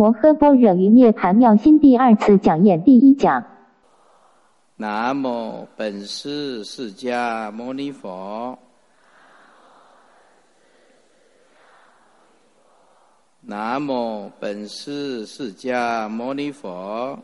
[0.00, 3.44] 摩诃般若于涅盘妙心第二次讲演第一讲。
[4.76, 8.58] 南无本师释迦牟尼佛。
[13.42, 17.18] 南无本师释迦牟尼佛。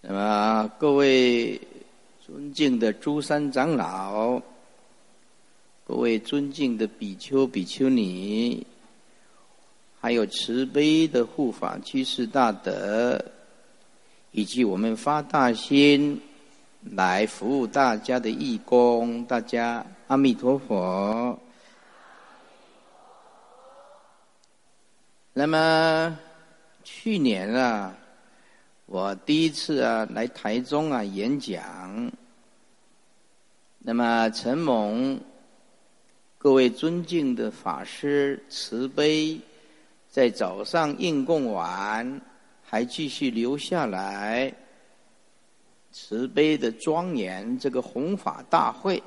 [0.00, 1.56] 那么，各位
[2.20, 4.42] 尊敬的诸山长老。
[5.86, 8.66] 各位尊敬的比丘、比丘尼，
[10.00, 13.22] 还有慈悲的护法居士大德，
[14.30, 16.18] 以及我们发大心
[16.80, 21.38] 来服务大家的义工，大家阿弥陀佛。
[25.34, 26.18] 那么
[26.82, 27.94] 去年啊，
[28.86, 32.10] 我第一次啊来台中啊演讲，
[33.80, 35.20] 那么陈蒙。
[36.44, 39.40] 各位尊敬的法师，慈悲，
[40.10, 42.20] 在早上应供完，
[42.62, 44.52] 还继续留下来，
[45.90, 49.02] 慈悲的庄严这个弘法大会，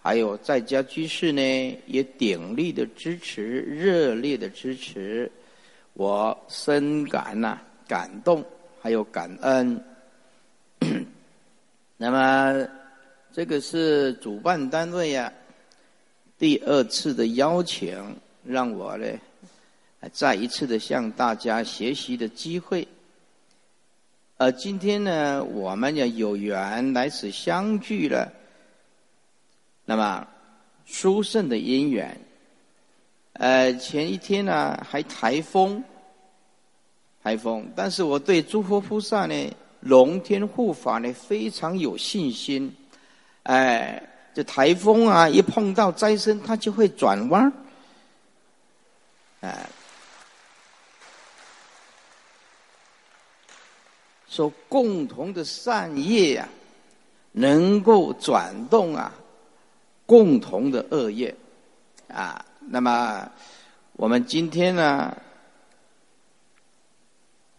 [0.00, 1.42] 还有在家居士呢，
[1.86, 5.30] 也鼎力的支持，热烈的支持，
[5.92, 8.42] 我深感呐感动，
[8.80, 9.78] 还有感恩。
[11.98, 12.66] 那么，
[13.30, 15.30] 这个是主办单位呀。
[16.40, 19.06] 第二次的邀请，让我呢
[20.10, 22.88] 再一次的向大家学习的机会。
[24.38, 28.32] 而今天呢，我们也有缘来此相聚了。
[29.84, 30.26] 那么
[30.86, 32.18] 殊胜的因缘，
[33.34, 35.84] 呃，前一天呢还台风，
[37.22, 39.34] 台风，但是我对诸佛菩萨呢，
[39.80, 42.74] 龙天护法呢非常有信心，
[43.42, 44.06] 哎。
[44.32, 47.52] 这台风啊，一碰到灾身，它就会转弯
[49.40, 49.68] 哎，
[54.28, 56.48] 说共同的善业呀，
[57.32, 59.12] 能够转动啊，
[60.06, 61.34] 共同的恶业
[62.08, 62.44] 啊。
[62.60, 63.28] 那么
[63.94, 65.16] 我们今天呢，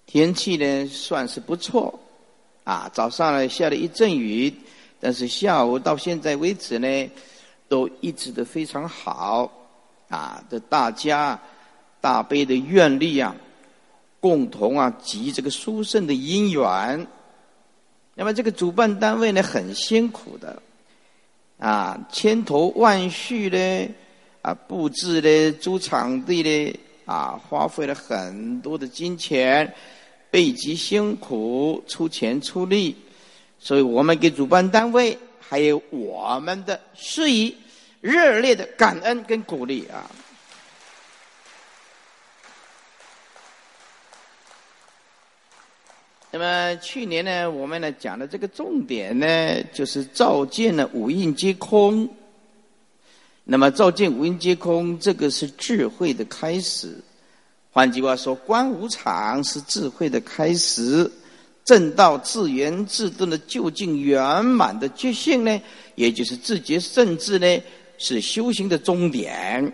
[0.05, 1.99] 天气呢算是不错
[2.63, 4.53] 啊，早上呢下了一阵雨。
[5.03, 7.09] 但是下午到现在为止呢，
[7.67, 9.51] 都一直的非常好，
[10.09, 11.39] 啊，的大家
[11.99, 13.35] 大悲的愿力啊，
[14.19, 17.07] 共同啊集这个殊胜的因缘。
[18.13, 20.61] 那么这个主办单位呢很辛苦的，
[21.57, 23.89] 啊，千头万绪呢，
[24.43, 29.73] 啊布置呢，租场地呢，啊花费了很多的金钱，
[30.29, 32.95] 备极辛苦，出钱出力。
[33.63, 37.55] 所以我们给主办单位还有我们的司仪
[38.01, 40.09] 热烈的感恩跟鼓励啊！
[46.31, 52.09] 那么去年呢，我们呢讲的这个重点呢，就是照见了五蕴皆空。
[53.43, 56.97] 那么照见五蕴皆空，这个是智慧的开始。
[57.71, 61.11] 换句话说，观无常是智慧的开始。
[61.63, 65.61] 正道自圆自顿的究竟圆满的觉性呢，
[65.95, 67.61] 也就是自觉甚至呢，
[67.97, 69.73] 是修行的终点。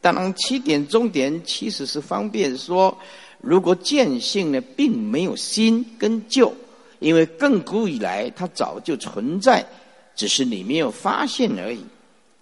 [0.00, 2.96] 当然，起点终点其实是方便说，
[3.40, 6.54] 如果见性呢，并没有新跟旧，
[7.00, 9.66] 因为亘古以来它早就存在，
[10.14, 11.84] 只是你没有发现而已。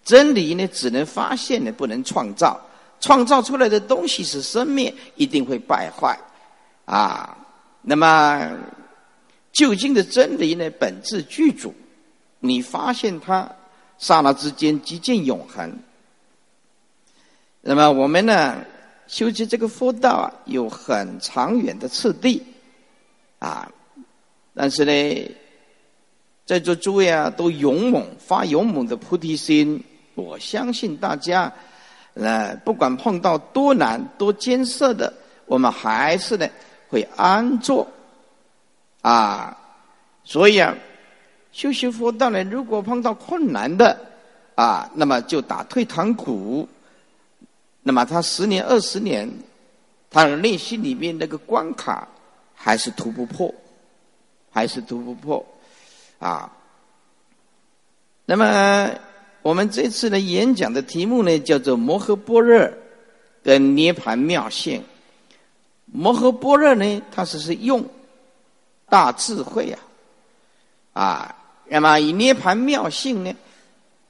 [0.04, 2.60] 真理呢，只能发现呢，不能创造。
[3.00, 6.18] 创造出来的东西是生灭，一定会败坏
[6.84, 7.36] 啊。
[7.88, 8.50] 那么，
[9.52, 10.68] 究竟的真理呢？
[10.70, 11.72] 本质具足，
[12.40, 13.48] 你发现它，
[13.96, 15.78] 刹那之间即见永恒。
[17.60, 18.56] 那么我们呢，
[19.06, 22.42] 修习这个佛道啊，有很长远的次第
[23.38, 23.70] 啊。
[24.52, 25.30] 但是呢，
[26.44, 29.80] 在座诸位啊，都勇猛发勇猛的菩提心，
[30.16, 31.52] 我相信大家，
[32.14, 35.14] 呃，不管碰到多难多艰涩的，
[35.46, 36.48] 我们还是呢。
[36.88, 37.86] 会安坐
[39.02, 39.56] 啊，
[40.24, 40.74] 所以啊，
[41.52, 43.98] 修习佛道呢，如果碰到困难的
[44.54, 46.68] 啊，那么就打退堂鼓。
[47.82, 49.30] 那么他十年二十年，
[50.10, 52.08] 他的内心里面那个关卡
[52.54, 53.54] 还是突破，
[54.50, 55.46] 还是突不破
[56.18, 56.50] 啊。
[58.24, 58.90] 那么
[59.42, 62.68] 我们这次的演讲的题目呢，叫做摩诃般若
[63.44, 64.82] 跟涅盘妙性。
[65.86, 67.88] 摩诃般若呢，它只是用
[68.88, 69.80] 大智慧啊，
[70.92, 71.36] 啊，
[71.66, 73.32] 那么以涅盘妙性呢，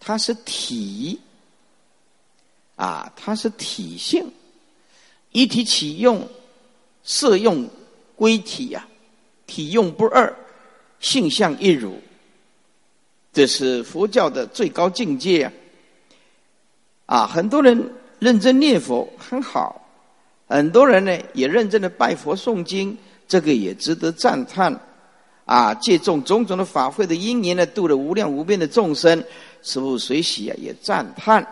[0.01, 1.21] 它是体
[2.77, 4.31] 啊，它是体性，
[5.33, 6.29] 一体起用，
[7.05, 7.69] 色用
[8.17, 8.87] 归体呀，
[9.47, 10.35] 体用不二，
[10.99, 12.01] 性相一如，
[13.33, 15.53] 这是佛教的最高境界啊！
[17.07, 19.86] 啊，很多人认真念佛很好，
[20.47, 22.97] 很多人呢也认真的拜佛诵经，
[23.27, 24.79] 这个也值得赞叹。
[25.45, 29.23] 啊，借重种种的法会的因缘呢，度了无量无边的众生，
[29.63, 31.47] 师父随喜啊，也赞叹。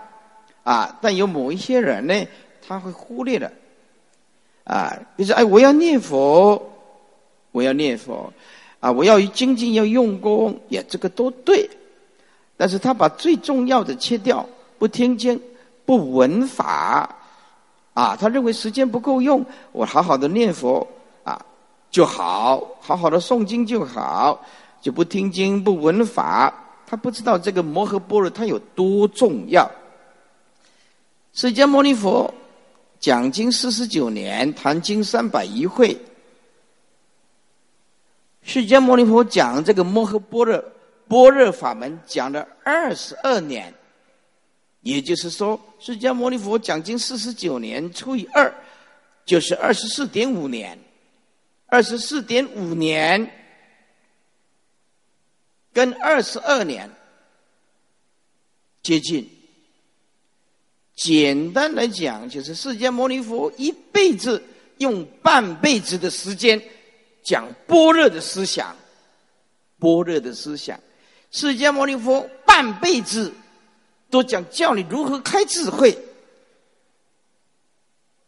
[0.64, 2.26] 啊，但有某一些人呢，
[2.66, 3.52] 他会忽略了。
[4.64, 6.60] 啊，比如说，哎，我要念佛，
[7.52, 8.32] 我要念佛，
[8.80, 11.70] 啊，我要精进要用功，也这个都对。
[12.56, 14.44] 但是他把最重要的切掉，
[14.76, 15.40] 不听经，
[15.84, 17.16] 不闻法，
[17.94, 20.86] 啊，他认为时间不够用，我好好的念佛
[21.24, 21.40] 啊。
[21.90, 24.44] 就好，好好的诵经就好，
[24.80, 26.52] 就不听经不闻法，
[26.84, 29.70] 他不知道这个摩诃般若它有多重要。
[31.32, 32.34] 释迦牟尼佛
[32.98, 35.96] 讲经四十九年，谈经三百余会。
[38.42, 40.64] 释迦牟尼佛讲这个摩诃般若
[41.06, 43.72] 般若法门讲了二十二年，
[44.84, 48.54] 也就是说，释迦牟尼佛讲经四十九年除以二，
[49.26, 50.78] 就是二十四点五年。
[51.66, 53.28] 二十四点五年，
[55.72, 56.88] 跟二十二年
[58.80, 59.28] 接近。
[60.94, 64.40] 简单来讲，就是释迦牟尼佛一辈子
[64.78, 66.62] 用半辈子的时间
[67.24, 68.76] 讲般若的思想，
[69.80, 70.78] 般若的思想。
[71.32, 73.34] 释迦牟尼佛半辈子
[74.14, 75.98] 都讲教你如何开智慧，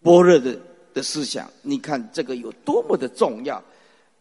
[0.02, 0.58] 般若的。
[0.96, 3.62] 的思想，你看这个有多么的重要，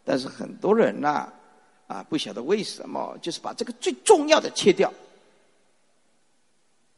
[0.04, 1.32] 但是很多人呐，
[1.88, 4.92] 啊，不晓得为什么，就是把这个最重要的切掉，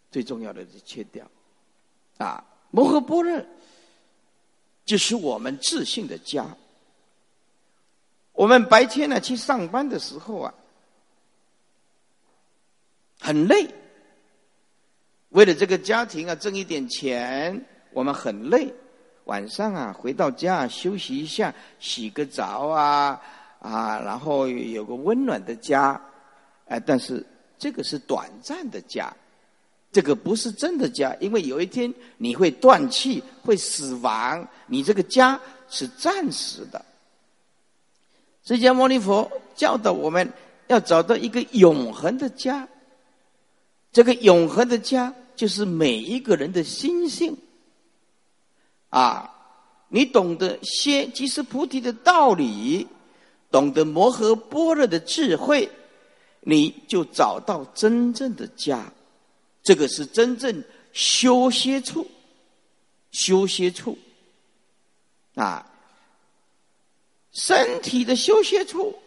[0.09, 1.23] 最重要的就切掉，
[2.17, 3.45] 啊，摩诃般若
[4.83, 6.57] 就是我们自信的家。
[8.31, 10.51] 我们白天呢去上班的时候啊，
[13.19, 13.69] 很累，
[15.37, 17.63] 为了这个家庭啊挣一点钱，
[17.93, 18.73] 我们很累。
[19.25, 23.21] 晚上啊，回到家休息一下，洗个澡啊
[23.59, 26.01] 啊，然后有个温暖的家，
[26.65, 27.23] 哎，但是
[27.55, 29.15] 这个是短暂的家，
[29.91, 35.39] 这个不是真的家，因为有一天你会断气，会死亡，你这个家
[35.69, 36.83] 是暂时的。
[38.43, 40.27] 释迦牟尼佛教导我们
[40.65, 42.67] 要找到一个永恒的家，
[43.91, 47.37] 这个永恒的家就是每一个人的心性。
[48.89, 49.33] 啊，
[49.89, 52.87] 你懂得先即是菩提的道理，
[53.51, 55.69] 懂得摩诃般若的智慧，
[56.41, 58.91] 你就找到真正的家。
[59.61, 60.63] 这个是真正
[60.93, 62.09] 修歇处，
[63.11, 63.97] 修歇处。
[65.35, 65.69] 啊，
[67.31, 68.97] 身体的修歇处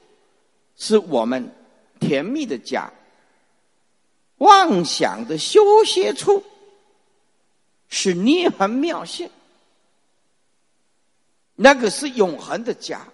[0.77, 1.51] 是我们
[1.99, 2.93] 甜蜜的家，
[4.41, 6.43] 妄想的修歇处
[7.89, 9.29] 是涅槃妙性。
[11.57, 13.07] 那个是永恒的家，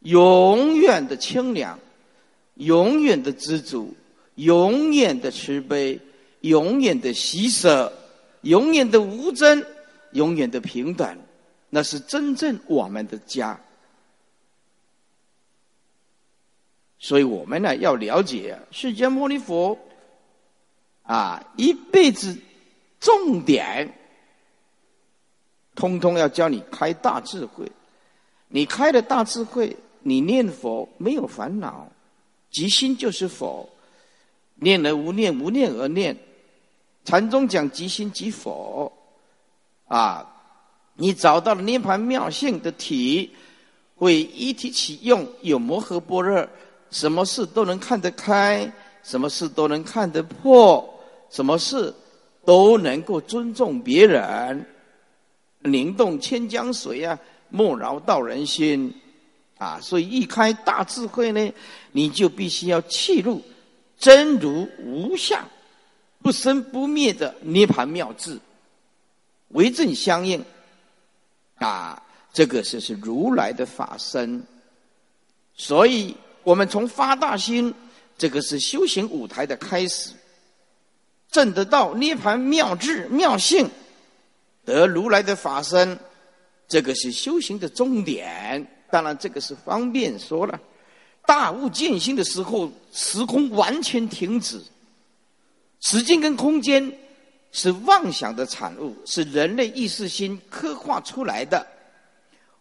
[0.00, 1.78] 永远的清凉，
[2.54, 3.94] 永远的知足，
[4.36, 6.00] 永远的慈悲，
[6.40, 7.92] 永远的喜舍，
[8.40, 9.62] 永远的无争，
[10.12, 11.18] 永远的平等，
[11.68, 13.60] 那是真正我们的家。
[16.98, 19.78] 所以我们呢要了解释迦牟尼佛
[21.02, 22.36] 啊一辈子
[23.00, 23.92] 重点。
[25.74, 27.70] 通通要教你开大智慧，
[28.48, 31.86] 你开了大智慧，你念佛没有烦恼，
[32.50, 33.68] 即心就是佛，
[34.54, 36.16] 念而无念，无念而念，
[37.04, 38.90] 禅宗讲即心即佛，
[39.86, 40.26] 啊，
[40.94, 43.30] 你找到了涅盘妙性的体，
[43.96, 46.48] 会一体起用，有摩诃般若，
[46.90, 48.70] 什么事都能看得开，
[49.02, 50.88] 什么事都能看得破，
[51.30, 51.92] 什么事
[52.44, 54.66] 都能够尊重别人。
[55.60, 58.94] 灵动千江水啊，莫饶道人心
[59.58, 59.80] 啊！
[59.82, 61.52] 所以一开大智慧呢，
[61.90, 63.42] 你就必须要契入
[63.98, 65.44] 真如无相、
[66.22, 68.38] 不生不灭的涅盘妙智，
[69.48, 70.44] 为正相应
[71.56, 72.00] 啊！
[72.32, 74.40] 这个就是如来的法身。
[75.54, 76.14] 所以
[76.46, 77.74] 我们从发大心，
[78.16, 80.12] 这个是修行舞台的开始，
[81.32, 83.68] 证得到涅盘妙智妙性。
[84.64, 85.98] 得如来的法身，
[86.68, 88.64] 这个是修行的终点。
[88.92, 90.56] 当然，这个是方便说了。
[91.26, 94.62] 大悟见性的时候，时空完全停止，
[95.80, 96.96] 时间跟空间
[97.50, 101.66] 是妄想的产物，是人类意识心刻画出来的。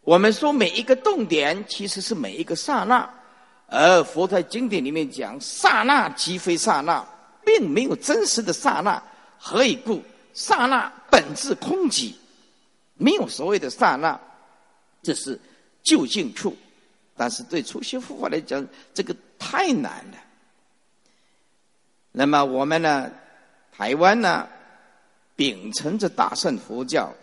[0.02, 3.08] 我们说每一个动点其实是每一个刹那，
[3.78, 7.06] 而佛在经典里面讲，刹那即非刹那，
[7.46, 9.02] 并没有真实的刹那。
[9.38, 10.02] 何以故？
[10.34, 12.14] 刹那本质空寂，
[12.96, 14.18] 没有所谓的刹那，
[15.04, 15.38] 这是
[15.84, 16.56] 就近处。
[17.18, 20.18] 但是对初学佛法来讲，这个太难了。
[22.14, 23.12] 那么我们呢，
[23.74, 24.48] 台湾呢，
[25.36, 27.14] 秉承着大乘佛教，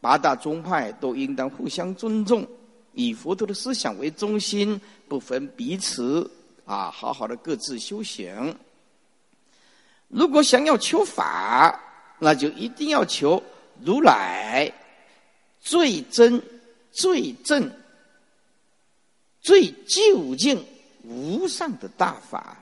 [0.00, 2.46] 八大宗派都应当互相尊重，
[2.92, 6.30] 以佛陀的思想为中心，不分彼此，
[6.64, 8.56] 啊，好好的各自修行。
[10.08, 11.80] 如果想要求法，
[12.18, 13.42] 那就一定要求
[13.82, 14.72] 如来
[15.60, 16.42] 最真、
[16.90, 17.70] 最正、
[19.40, 20.62] 最究竟、
[21.04, 22.56] 无上的大法。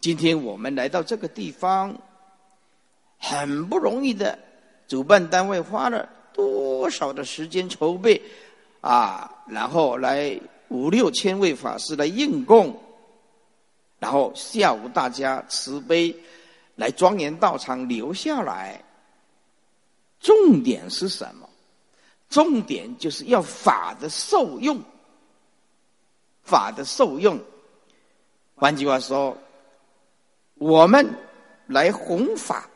[0.00, 1.94] 今天我们来到这个地方，
[3.18, 4.38] 很不容易的，
[4.88, 8.22] 主办单位花了多少的时间筹备
[8.80, 12.76] 啊，然后来五六千位法师来应供，
[13.98, 16.14] 然后下午大家慈悲。
[16.76, 18.82] 来庄严道场留下来，
[20.18, 21.46] 重点是什么？
[22.30, 24.80] 重点就是要法的受用，
[26.42, 27.38] 法的受用。
[28.54, 29.36] 换句话说，
[30.54, 31.06] 我们
[31.66, 32.66] 来弘法，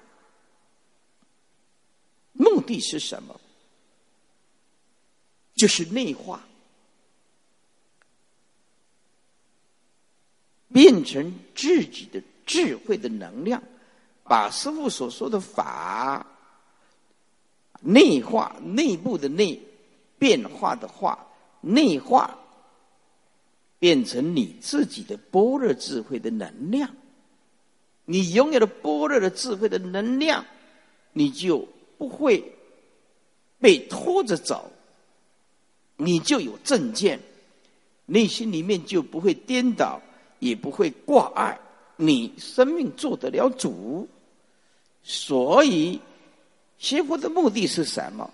[2.34, 3.40] 目的是什么？
[5.54, 6.42] 就是内化，
[10.72, 13.62] 变成自己的智慧的能量。
[14.26, 16.26] 把师父所说的法
[17.80, 19.60] 内化，内部的内
[20.18, 21.26] 变化的化
[21.60, 22.38] 内化，
[23.78, 26.96] 变成你自己的般若智慧的能量。
[28.06, 30.46] 你拥有了般若的智慧的能量，
[31.12, 31.68] 你就
[31.98, 32.52] 不会
[33.60, 34.72] 被拖着走，
[35.96, 37.20] 你就有正见，
[38.06, 40.00] 内心里面就不会颠倒，
[40.38, 41.58] 也不会挂碍，
[41.96, 44.08] 你生命做得了主。
[45.02, 46.00] 所以，
[46.78, 48.30] 学佛的目的是什么？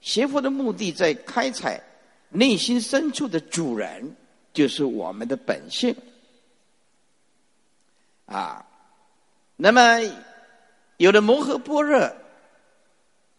[0.00, 1.80] 学佛的目的在开采
[2.30, 4.16] 内心深处的主人，
[4.52, 5.94] 就是我们的本性。
[8.26, 8.64] 啊，
[9.56, 10.00] 那么
[10.96, 12.10] 有了摩诃般若，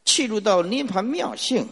[0.05, 1.67] 去入到涅盘妙性，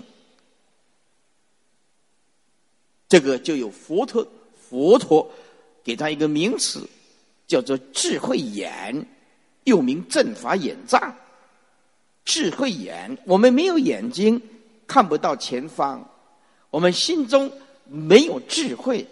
[3.12, 4.26] 这个就有佛陀
[4.70, 5.30] 佛陀
[5.84, 6.88] 给他一个名词，
[7.46, 9.06] 叫做智慧眼。
[9.66, 11.14] 又名正法眼障，
[12.24, 13.18] 智慧眼。
[13.26, 14.42] 我们没有眼睛，
[14.88, 16.00] 看不到前方；
[16.70, 17.52] 我们心中
[17.86, 19.06] 没有智慧，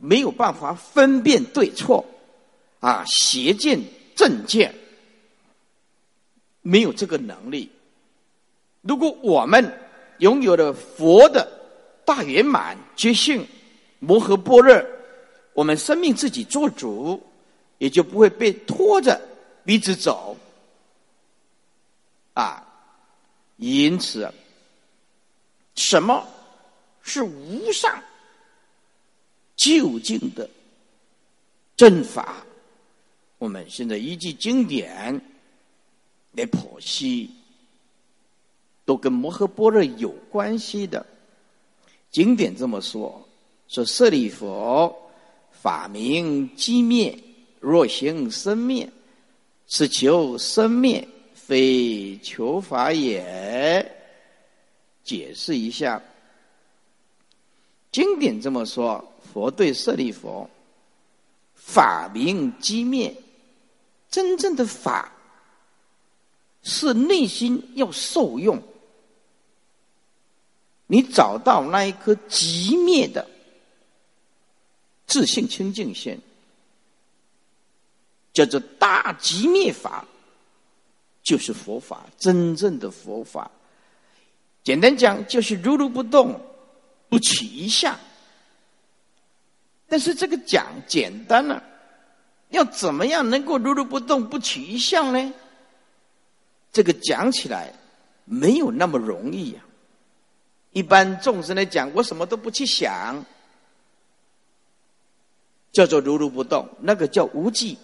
[0.00, 2.06] 没有办法分辨对错，
[2.78, 3.80] 啊，邪见
[4.14, 4.72] 正见，
[6.62, 7.68] 没有这个能力。
[8.82, 9.76] 如果我们
[10.18, 11.59] 拥有了佛的
[12.10, 13.46] 大圆满觉性、
[14.00, 14.84] 摩诃般若，
[15.52, 17.22] 我们生命自己做主，
[17.78, 19.20] 也就不会被拖着。
[19.64, 20.36] 一直走，
[22.34, 22.66] 啊，
[23.58, 24.28] 因此，
[25.76, 26.26] 什么
[27.00, 28.02] 是无上
[29.54, 30.50] 究竟的
[31.76, 32.44] 正法？
[33.38, 35.14] 我们现在依据经典
[36.32, 37.30] 来剖析，
[38.84, 41.06] 都跟摩诃般若有关系的。
[42.10, 43.26] 经典这么说：
[43.68, 44.94] 说舍利佛，
[45.52, 47.16] 法名寂灭，
[47.60, 48.90] 若行生灭。
[49.72, 53.88] 是求生灭，非求法也。
[55.04, 56.02] 解释一下，
[57.92, 60.50] 经典这么说：佛对舍利佛，
[61.54, 63.14] 法名寂灭。
[64.10, 65.12] 真正的法，
[66.64, 68.60] 是内心要受用。
[70.90, 73.24] 你找到那一颗极灭的
[75.06, 76.20] 自信清净心。
[78.32, 80.04] 叫做大极灭法，
[81.22, 83.50] 就是佛法，真正的佛法。
[84.62, 86.40] 简单讲，就是如如不动，
[87.08, 87.98] 不起一相。
[89.88, 91.62] 但是这个讲简单了，
[92.50, 95.32] 要怎么样能够如如不动，不起一相呢？
[96.72, 97.74] 这个讲起来
[98.24, 99.60] 没有那么容易呀。
[100.72, 103.24] 一般众生来讲，我什么都不去想，
[105.72, 107.76] 叫做如如不动，那个叫无记。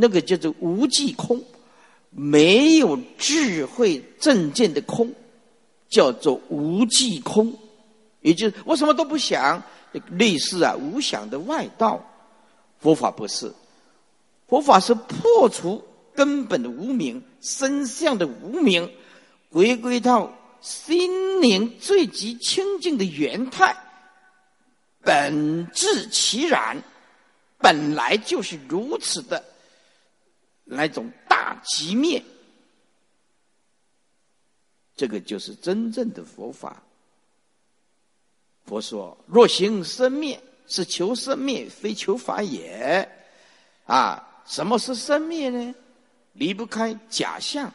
[0.00, 1.42] 那个叫做无际空，
[2.10, 5.12] 没有智慧正见的空，
[5.88, 7.52] 叫做无际空，
[8.20, 9.60] 也就是我什么都不想，
[10.10, 12.00] 类似啊无想的外道。
[12.78, 13.52] 佛法不是，
[14.46, 15.82] 佛法是破除
[16.14, 18.88] 根本的无名、身相的无名，
[19.50, 23.76] 回归到心灵最极清净的原态，
[25.00, 26.82] 本质其然，
[27.58, 29.44] 本来就是如此的
[30.64, 32.22] 那种大极灭。
[34.96, 36.82] 这个就是真正的佛法。
[38.66, 43.08] 佛说：“若行生灭，是求生灭，非求法也。”
[43.86, 45.74] 啊，什么是生灭呢？
[46.34, 47.72] 离不开假象，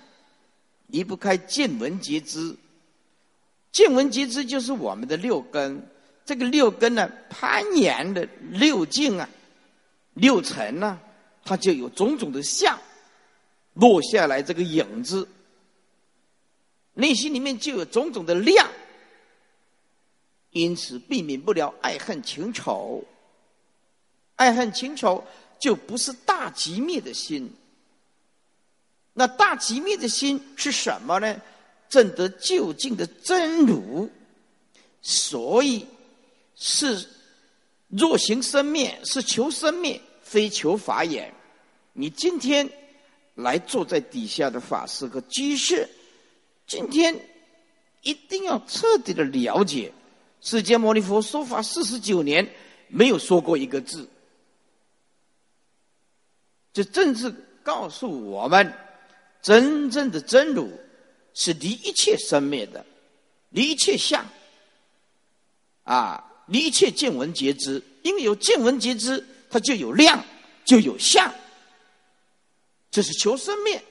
[0.88, 2.56] 离不开见闻觉知。
[3.74, 5.86] 见闻觉知就是我们的六根，
[6.24, 9.28] 这个六根呢，攀岩的六境啊，
[10.14, 11.00] 六尘呢，
[11.44, 12.80] 它就有种种的相
[13.74, 15.28] 落下来，这个影子。
[16.94, 18.70] 内心里面就有种种的量，
[20.52, 23.04] 因此避免不了爱恨情仇。
[24.36, 25.24] 爱恨情仇
[25.60, 27.52] 就不是大极灭的心。
[29.14, 31.42] 那大极灭的心是什么呢？
[31.94, 34.10] 证得究竟的真如。
[35.04, 35.86] 所以
[36.56, 37.08] 是
[37.88, 41.32] 若行生灭，是求生灭，非求法也。
[41.94, 42.68] 你今天
[43.36, 45.88] 来坐在底下的法师和居士。
[46.66, 47.16] 今天
[48.02, 49.94] 一定要彻底的了解，
[50.42, 52.50] 释迦牟尼佛说法四十九年，
[52.88, 54.10] 没有说过一个字。
[56.72, 57.32] 这正是
[57.62, 58.74] 告诉我们，
[59.44, 60.72] 真正的真如
[61.34, 62.86] 是离一切生灭的，
[63.50, 64.26] 离一切相，
[65.84, 67.82] 啊，离一切见闻皆知。
[68.04, 70.24] 因为有见闻皆知，它就有量，
[70.66, 71.34] 就有相。
[72.92, 73.84] 这是求生灭，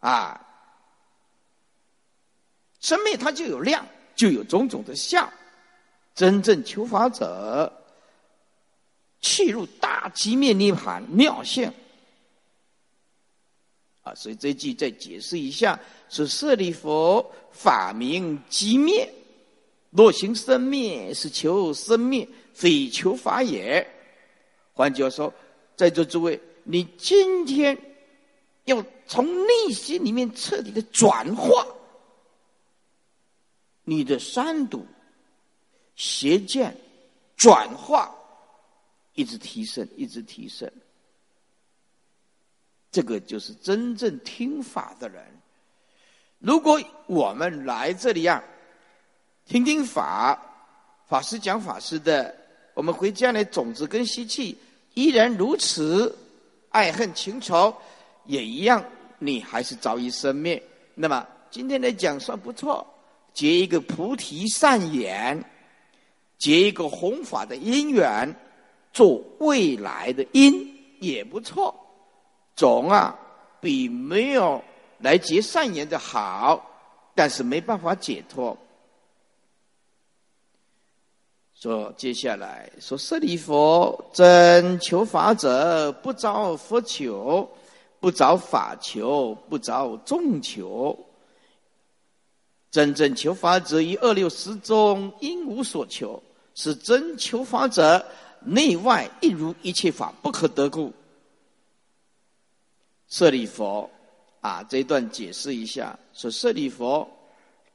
[0.00, 0.40] 啊。
[2.80, 5.32] 生灭它就有量，就有种种的相。
[6.14, 7.72] 真正求法者，
[9.20, 11.72] 契入大极灭涅盘妙相。
[14.04, 19.12] 啊，所以这句再解释一下：是舍利佛法名即灭，
[19.90, 23.84] 若行生灭，是求生灭，非求法也。
[24.74, 25.32] 换句话说，
[25.74, 27.76] 在座诸位，你今天
[28.66, 31.66] 要从内心里面彻底的转化。
[33.84, 34.86] 你的三毒
[35.96, 36.76] 邪见
[37.36, 38.14] 转化，
[39.14, 40.70] 一直提升，一直提升。
[42.94, 45.20] 这个就是真正听法的人。
[46.38, 48.40] 如果我们来这里啊，
[49.46, 50.40] 听听法，
[51.08, 52.32] 法师讲法师的，
[52.72, 54.56] 我们回家来种子跟吸气
[54.94, 56.16] 依然如此，
[56.68, 57.74] 爱恨情仇
[58.26, 58.84] 也一样，
[59.18, 60.62] 你还是早已生灭。
[60.94, 62.86] 那么今天的讲算不错。
[63.32, 65.44] 结一个菩提善缘，
[66.38, 68.32] 结一个弘法的因缘，
[68.92, 70.64] 做未来的因
[71.00, 71.74] 也不错，
[72.56, 73.18] 总啊
[73.60, 74.62] 比没有
[74.98, 76.64] 来结善缘的好，
[77.14, 78.56] 但是没办法解脱。
[81.54, 87.48] 说接下来说舍利佛真求法者，不着佛求，
[88.00, 90.98] 不着法求，不着众求。
[92.70, 96.20] 真正求法者，于二六十中应无所求，
[96.54, 98.04] 是真求法者，
[98.40, 100.92] 内外一如一切法不可得故。
[103.14, 103.88] 舍利佛
[104.40, 107.08] 啊，这一段解释一下，说舍利佛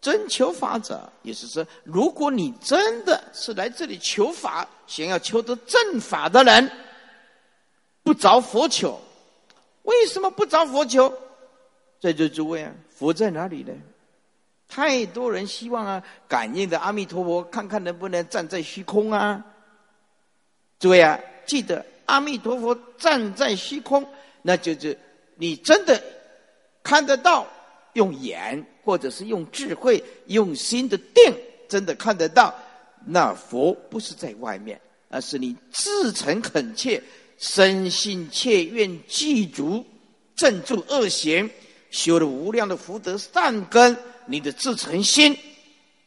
[0.02, 6.70] 真求法者，也是说，如果你真的是来这里求法，想要求得正法的人，
[8.04, 9.00] 不着佛求，
[9.84, 11.10] 为什么不着佛求？
[12.02, 13.72] 在座诸位啊，佛在哪里呢？
[14.68, 19.42] 太多人希望啊，感应的阿弥陀佛，看看能不能站在虚空啊？
[20.80, 24.06] 诸位啊，记得阿弥陀佛站在虚空，
[24.42, 25.00] 那就是
[25.40, 26.04] 你真的
[26.84, 27.48] 看得到，
[27.94, 31.34] 用眼或者是用智慧、用心的定，
[31.70, 32.54] 真的看得到。
[33.06, 37.02] 那佛不是在外面，而是你自诚恳切、
[37.38, 39.86] 深心切愿具足、
[40.36, 41.50] 镇住恶行，
[41.90, 43.98] 修了无量的福德善根。
[44.26, 45.36] 你的自诚心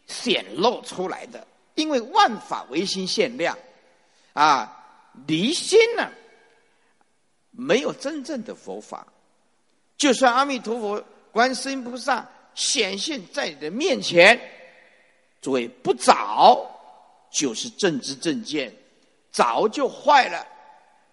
[0.07, 3.59] 显露出来的，因为万法唯心限量，
[4.35, 6.09] 啊，离心呢，
[7.51, 9.12] 没有真正的佛法。
[9.97, 14.41] 就算阿弥陀佛、观世音菩萨显现在你的面前，
[15.41, 16.69] 诸位不早
[17.31, 18.75] 就是正知正见，
[19.31, 20.47] 早就坏了。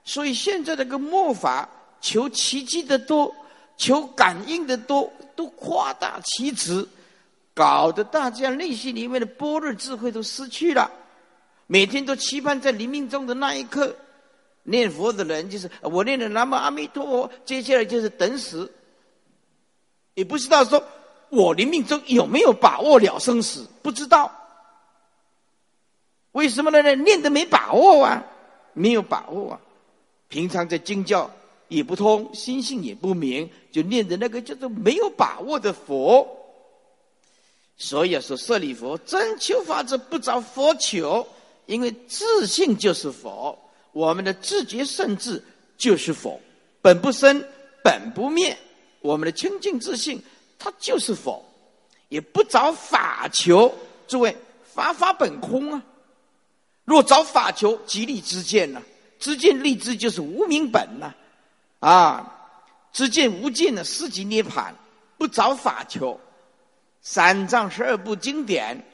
[0.03, 1.69] 所以现在这个末法
[2.01, 3.33] 求奇迹的多，
[3.77, 6.87] 求感应的多，都夸大其词。
[7.53, 10.89] 搞得大家内心里面的般若智慧都失去了，
[11.67, 13.93] 每天都期盼在黎明中的那一刻，
[14.69, 18.71] 念佛的人就是我念的南无阿弥陀佛，接下来就是等死，
[20.13, 20.83] 也不知道说
[21.29, 24.31] 我临命中有没有把握了生死，不知道。
[26.33, 26.95] 为什么呢？
[26.95, 28.23] 念的没把握啊，
[28.73, 29.59] 没有把握啊。
[30.27, 31.29] 平常在经教
[31.67, 36.27] 也不通，心性也不明，就念的那个叫做没有把握的佛。
[37.77, 41.27] 所以啊，说舍利佛真求法者不找佛求，
[41.65, 43.57] 因为自信就是佛。
[43.91, 45.43] 我们的自觉圣智
[45.77, 46.39] 就是佛，
[46.81, 47.43] 本不生，
[47.83, 48.57] 本不灭。
[49.01, 50.21] 我们的清净自信，
[50.57, 51.43] 它就是佛，
[52.09, 53.73] 也不找法求。
[54.07, 55.83] 诸位，法法本空啊！
[56.83, 58.81] 若找法求，即立知见呢？
[59.19, 61.13] 知见立知就是无明本呐，
[61.79, 62.51] 啊，
[62.91, 64.75] 知见无见的四级涅盘，
[65.17, 66.19] 不找法求。
[67.01, 68.85] 三藏十二部经典，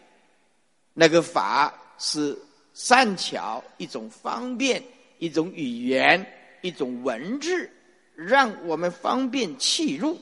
[0.94, 2.38] 那个法是。
[2.76, 4.84] 善巧一种方便，
[5.18, 6.24] 一种语言，
[6.62, 7.72] 一种文字，
[8.16, 10.20] 让我们方便契入。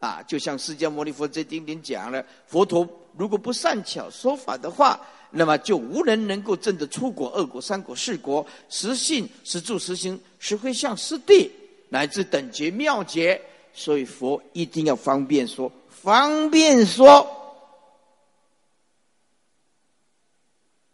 [0.00, 5.00] 啊，就像释迦牟尼佛在经典讲了，佛陀如果不善巧说法的话，
[5.30, 11.48] 那么就无人能够证得出国、二国、三国、四国，实信、实住、实行、实会向、实地，
[11.88, 13.40] 乃至等觉妙觉。
[13.72, 17.36] 所以佛一定要方便说，方便说。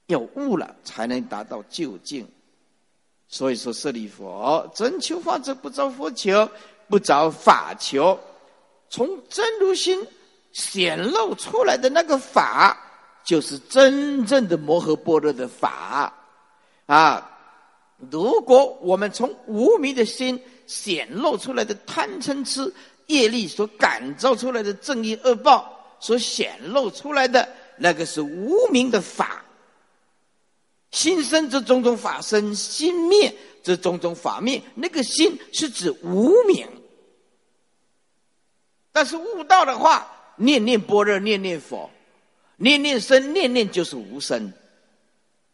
[0.06, 2.26] 有悟了，才能达到究竟。
[3.28, 6.48] 所以说，舍利佛真求法者，不找佛求，
[6.88, 8.18] 不找法求，
[8.88, 10.06] 从真如心
[10.52, 12.78] 显露出来的那个法，
[13.24, 16.12] 就是真正的摩诃般若的法
[16.86, 17.32] 啊！
[18.10, 22.72] 如果我们从无名的心显露出来的贪嗔痴
[23.06, 29.42] 业力所感召出来的正义恶报，所显露出来的那个是无名的法。
[30.90, 34.62] 心生则种种法生，心灭则种种法灭。
[34.74, 36.66] 那个心是指无名，
[38.92, 41.90] 但是悟道的话，念念般若，念念佛，
[42.56, 44.52] 念念生，念念就是无生。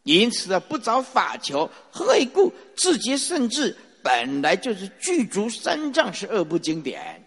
[0.04, 2.52] 因此啊，不找法求，何以故？
[2.76, 7.24] 自觉圣智本来就是具足三藏十二部经典，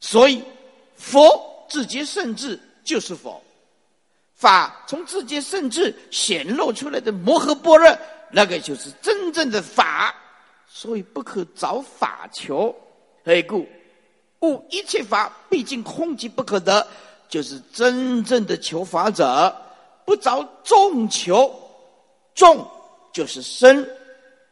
[0.00, 0.42] 所以
[0.96, 3.42] 佛自觉圣智就是佛。
[4.38, 7.98] 法从自己甚至显露出来的摩诃般若，
[8.30, 10.14] 那个就是真正的法，
[10.68, 12.72] 所以不可找法求。
[13.24, 13.66] 何故？
[14.42, 16.86] 悟一切法毕竟空即不可得，
[17.28, 19.52] 就是真正的求法者，
[20.04, 21.52] 不着众求，
[22.32, 22.64] 众
[23.12, 23.84] 就是生，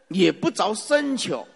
[0.09, 1.47] 也不着生求。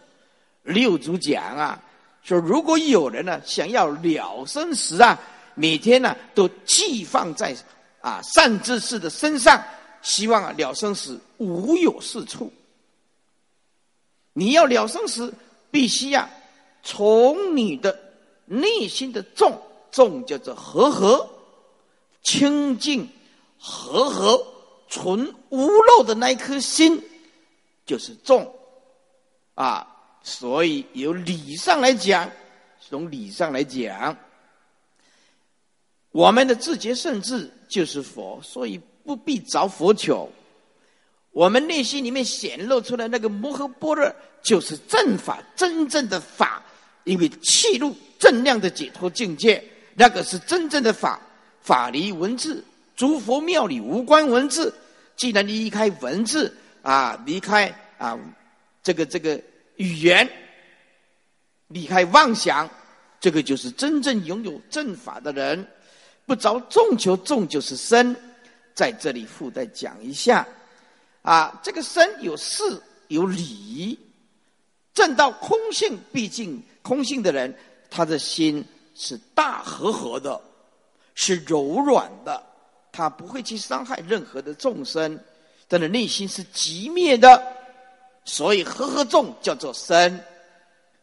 [0.63, 1.83] 六祖讲啊，
[2.23, 5.19] 说如果有人呢想要了生死啊，
[5.57, 7.57] 每天呢都寄放在。
[8.01, 9.63] 啊，善知识的身上，
[10.03, 12.53] 希望啊了生死无有是处。
[14.33, 15.35] 你要了生死，
[15.71, 16.31] 必须呀
[16.83, 17.99] 从你的
[18.47, 19.61] 内心的重
[19.91, 21.29] 重叫做和合
[22.23, 23.09] 清净
[23.59, 24.47] 和合
[24.89, 27.03] 纯无漏的那一颗心，
[27.85, 28.55] 就是重
[29.55, 29.87] 啊。
[30.23, 32.31] 所以由理上来讲，
[32.81, 34.17] 从理上来讲。
[36.13, 40.31] 我们的自觉圣智就是佛，所以不必找佛求。
[41.31, 46.63] 我们内心里面显露出来那个摩诃般若，就是正法，真正的法。
[47.05, 49.63] 因为气入正量的解脱境界，
[49.95, 51.21] 那个是真正的法。
[51.63, 52.63] 法离文字，
[52.97, 54.75] 诸佛庙里无关文字。
[55.17, 58.19] 既然离开文字啊，离开啊
[58.83, 59.41] 这个这个
[59.77, 60.29] 语言，
[61.69, 62.69] 离开妄想，
[63.21, 65.67] 这个就是真正拥有正法的人。
[66.31, 68.15] 不着众求，众就是身，
[68.73, 70.47] 在这里附带讲一下，
[71.23, 73.99] 啊，这个身有事有理，
[74.95, 77.53] 正到空性，毕竟空性的人，
[77.91, 78.65] 他的心
[78.95, 80.41] 是大和合的，
[81.17, 82.41] 是柔软的，
[82.93, 85.19] 他不会去伤害任何的众生，
[85.69, 87.43] 他的内心是极灭的，
[88.25, 90.25] 所以和合众叫做身。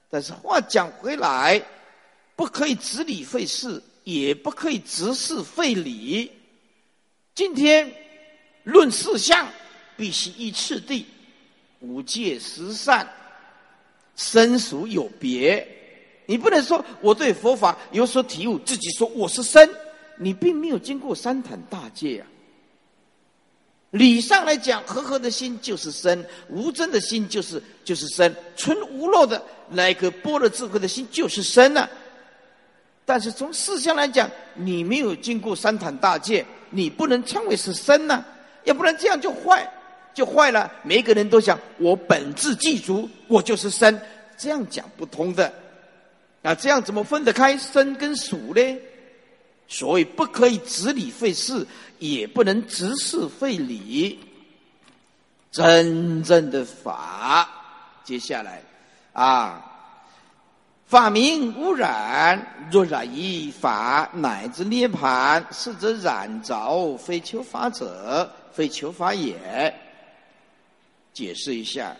[0.09, 1.61] 但是话讲回来，
[2.33, 3.83] 不可以执理费事。
[4.07, 6.31] 也不可以直视废理。
[7.35, 7.91] 今天
[8.63, 9.45] 论事相，
[9.97, 11.05] 必须依次第，
[11.81, 13.05] 五戒十善，
[14.15, 15.67] 生属有别。
[16.25, 19.69] 你不能说我对佛法有所体悟，自己说我是生，
[20.15, 22.27] 你并没有经过三坛大戒啊。
[23.91, 31.89] 理上来讲，和合的心就是生，无真的心就是就是生，纯无漏的那个般若智慧的心就是生呢。
[33.07, 38.25] 但是从事相来讲，你没有经过三坛大戒，你不能称为是身呢，
[38.65, 39.65] 要不然这样就坏。
[40.13, 40.69] 就坏了。
[40.83, 43.97] 每个人都想我本质具足，我就是生，
[44.37, 45.53] 这样讲不通的。
[46.41, 48.77] 啊，这样怎么分得开生跟属呢？
[49.69, 51.65] 所以不可以执理废事，
[51.99, 54.19] 也不能执事废理。
[55.49, 57.47] 真正的法，
[58.03, 58.61] 接下来
[59.13, 59.76] 啊，
[60.87, 69.35] 法名污染，若染一法乃至涅盘，是则染着，非求法者，非求法也。
[71.11, 71.93] 解释一下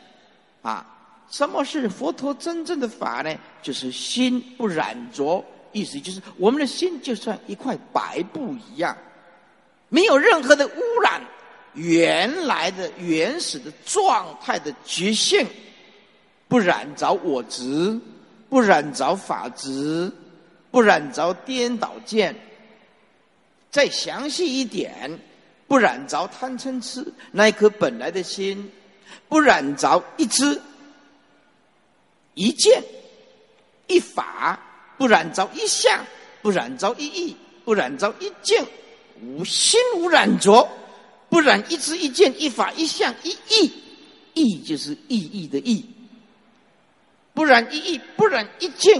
[0.62, 0.86] 啊，
[1.30, 3.36] 什么是佛陀真正的法呢？
[3.62, 8.95] 就是心不染着，意思就是我们的心就像一块白布一样，
[9.89, 11.21] 没有任何的污染。
[11.73, 15.45] 原来的原始的状态的局限，
[16.47, 18.00] 不染着我执，
[18.49, 20.12] 不染着法执，
[20.71, 22.36] 不染着颠倒见。
[23.69, 25.19] 再详细一点，
[25.67, 28.71] 不染着贪嗔痴，那一颗本来的心，
[29.27, 30.60] 不染着一知、
[32.33, 32.81] 一见、
[33.88, 34.60] 一法，
[34.97, 36.05] 不染着一相，
[36.41, 38.65] 不染着一意，不染着一境，
[39.21, 40.67] 无心无染着。
[41.29, 43.73] 不染一知一见一法一相一意，
[44.33, 45.86] 意就是意义的义。
[47.38, 49.00] 不染一意，不染一境，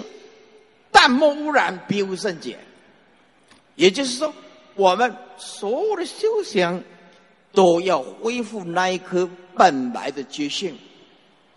[0.92, 2.60] 淡漠污染，别无圣解。
[3.74, 4.32] 也就是说，
[4.76, 6.84] 我们所有的修行
[7.52, 10.78] 都要恢复那一颗本来的觉性。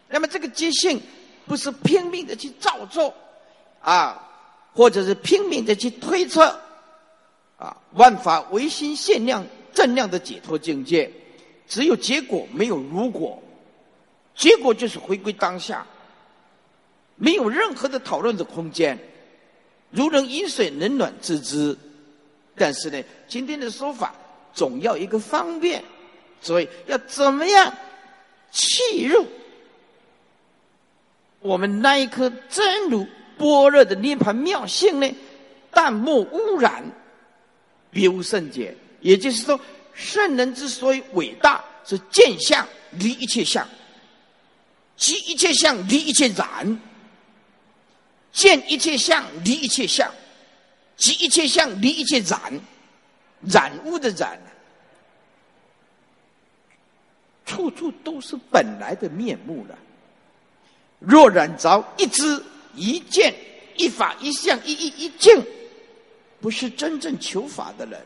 [0.09, 0.99] 那么这个觉性
[1.47, 3.13] 不是拼命的去造作
[3.83, 4.27] 啊，
[4.73, 6.59] 或者是拼命的去推测
[7.59, 9.47] 啊，万法唯心限量。
[9.75, 11.09] 正量的解脱境界，
[11.69, 13.41] 只有结果没有如果，
[14.35, 15.87] 结果就是回归当下，
[17.21, 18.99] 没有任何的讨论的空间。
[19.91, 21.77] 如人饮水，冷暖自知。
[22.57, 24.15] 但是呢，今天的说法
[24.55, 25.85] 总要一个方便，
[26.41, 27.73] 所以要怎么样
[28.51, 29.27] 契入
[31.41, 33.07] 我们那一颗真如
[33.37, 35.15] 般若的涅盘妙性呢？
[35.71, 36.83] 淡漠污染，
[37.91, 38.75] 别无圣解。
[39.01, 39.61] 也就是说，
[39.95, 43.67] 圣人之所以伟大，是见相离一切相，
[44.97, 46.81] 即一切相离一切染，
[48.33, 50.11] 见一切相离一切相，
[50.97, 52.41] 即一切相离一切染，
[53.43, 54.41] 染污的染，
[57.45, 59.77] 处处都是本来的面目了。
[60.99, 62.43] 若染着一知
[62.75, 63.35] 一见
[63.77, 65.45] 一法一相一意一境，
[66.41, 68.01] 不是真正求法的人。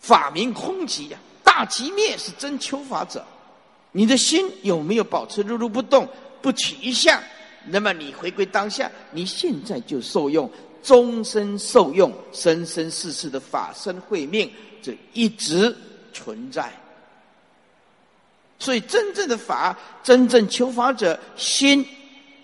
[0.00, 3.24] 法名空寂呀，大寂灭是真求法者。
[3.92, 6.08] 你的心有没有保持如如不动，
[6.42, 7.20] 不取一相？
[7.70, 10.50] 那么你回归当下，你现在就受用，
[10.82, 14.50] 终身受用，生生世世的法身慧命，
[14.82, 15.74] 这一直
[16.12, 16.72] 存在。
[18.58, 21.86] 所以真正的法，真正求法者心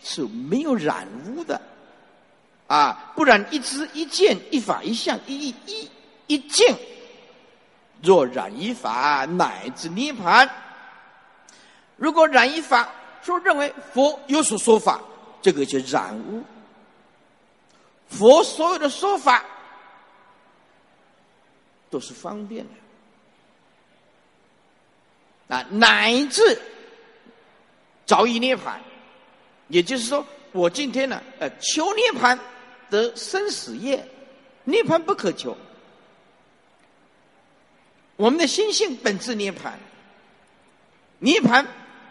[0.03, 1.61] 是没有染污的，
[2.67, 5.91] 啊，不然一知一见一法一相一一一
[6.27, 6.77] 一境。
[8.03, 10.49] 若染一法，乃至涅盘。
[11.97, 12.89] 如果染一法，
[13.23, 15.01] 说认为佛有所说法，
[15.45, 16.43] 这个就染污。
[18.09, 19.45] 佛所有的说法
[21.91, 22.65] 都是方便
[25.49, 26.59] 的啊，乃至
[28.07, 28.81] 早已涅盘。
[29.69, 32.39] 也就是说，我今天呢，呃，求涅盘
[32.89, 34.03] 得生死业，
[34.65, 35.55] 涅盘不可求。
[38.17, 39.79] 我们的心性本质涅盘，
[41.19, 41.67] 涅盘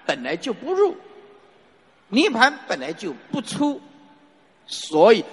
[0.06, 0.96] 本来就不入，
[2.14, 3.82] 涅盘本来就不出，
[4.68, 5.26] 所以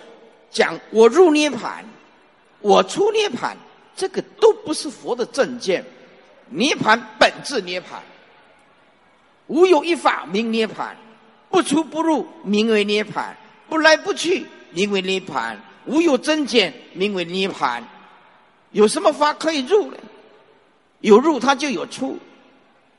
[0.50, 1.84] 讲我入涅盘，
[2.60, 3.54] 我出涅盘，
[3.94, 5.84] 这个都不是佛的正见。
[6.48, 8.02] 涅盘本质涅盘，
[9.46, 10.96] 无有一法名涅盘，
[11.50, 13.36] 不出不入名为涅盘，
[13.68, 17.84] 不来不去名为涅盘，无有增减名为涅盘。
[18.70, 19.98] 有什么法可以入呢？
[21.00, 22.16] 有入，它就有出；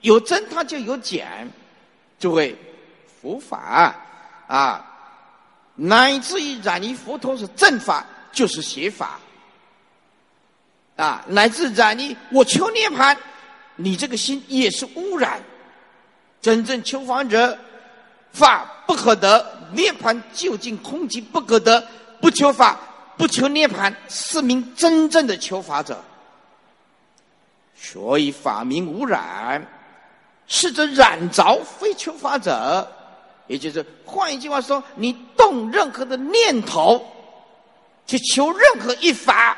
[0.01, 1.51] 有增，它就有减。
[2.19, 2.55] 诸位，
[3.21, 3.95] 佛法
[4.47, 4.83] 啊，
[5.75, 9.19] 乃至于染于佛陀是正法，就是邪法
[10.95, 13.15] 啊；乃至染于我求涅盘，
[13.75, 15.39] 你这个心也是污染。
[16.41, 17.55] 真正求法者，
[18.31, 21.87] 法不可得，涅盘究竟空寂不可得。
[22.19, 22.79] 不求法，
[23.17, 26.03] 不求涅盘，是名真正的求法者。
[27.75, 29.63] 所以法名无染，
[30.47, 32.87] 是则染着非求法者，
[33.47, 37.05] 也就是换一句话说，你动任何的念头，
[38.05, 39.57] 去求任何一法，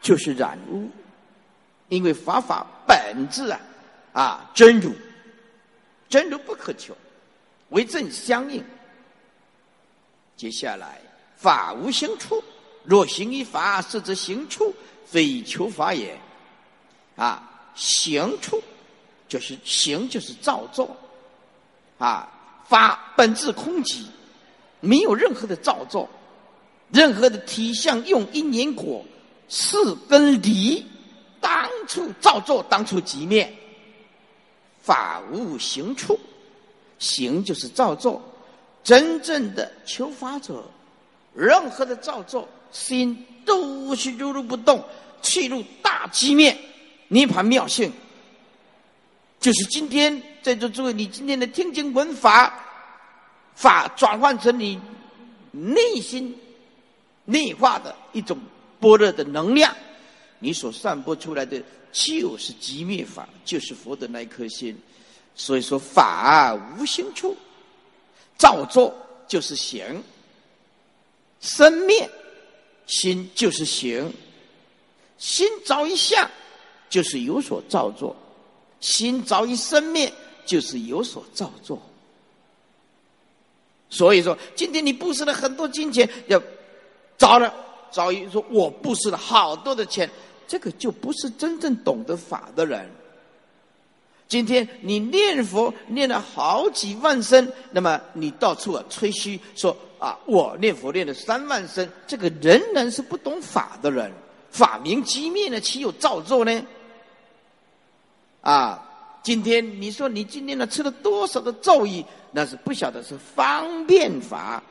[0.00, 0.88] 就是染污，
[1.88, 3.60] 因为法法本质啊，
[4.12, 4.94] 啊，真如，
[6.08, 6.96] 真如不可求，
[7.70, 8.64] 为正相应。
[10.36, 11.00] 接下来，
[11.36, 12.42] 法无行处，
[12.84, 14.74] 若行于法，是则行处，
[15.04, 16.16] 非求法也。
[17.16, 17.42] 啊，
[17.74, 18.62] 行处
[19.26, 20.94] 就是行，就是造作。
[21.98, 22.30] 啊，
[22.68, 24.04] 法本质空寂，
[24.80, 26.08] 没有任何的造作，
[26.90, 29.04] 任何的体相用因缘果，
[29.48, 29.76] 是
[30.08, 30.84] 跟离，
[31.40, 33.52] 当初造作，当初即灭。
[34.82, 36.18] 法无行处，
[36.98, 38.22] 行就是造作。
[38.84, 40.64] 真正的求法者，
[41.34, 44.84] 任何的造作心都是如如不动，
[45.22, 46.56] 去入大寂灭，
[47.08, 47.92] 涅盘妙性。
[49.40, 52.64] 就是今天在座诸位，你今天的听经闻法，
[53.54, 54.80] 法转换成你
[55.52, 56.36] 内心
[57.24, 58.38] 内化的一种
[58.80, 59.74] 般若的能量，
[60.38, 64.76] 你所散播出来的就是寂灭法，就是佛的那一颗心。
[65.34, 67.36] 所以说，法无心处。
[68.38, 68.94] 造作
[69.26, 70.02] 就是行，
[71.40, 72.06] 生灭
[72.86, 74.12] 心就是行，
[75.16, 76.30] 心着一相
[76.90, 78.14] 就是有所造作，
[78.80, 80.12] 心着一生灭
[80.44, 81.80] 就是有所造作。
[83.88, 86.42] 所以说，今天你布施了很多金钱，要
[87.16, 87.54] 找了
[87.90, 90.10] 找一说，我布施了好多的钱，
[90.48, 92.90] 这个就不是真正懂得法的人。
[94.28, 104.12] 今天你念佛念了好几万声，那么你到处啊吹嘘说啊，我念佛念了三万声，这个仍然是不懂法的人。
[104.50, 106.62] 法明机灭呢，岂有造作呢？
[108.46, 108.80] 啊，
[109.24, 114.62] 今天你说你今天呢吃了多少的咒语，那是不晓得是方便法。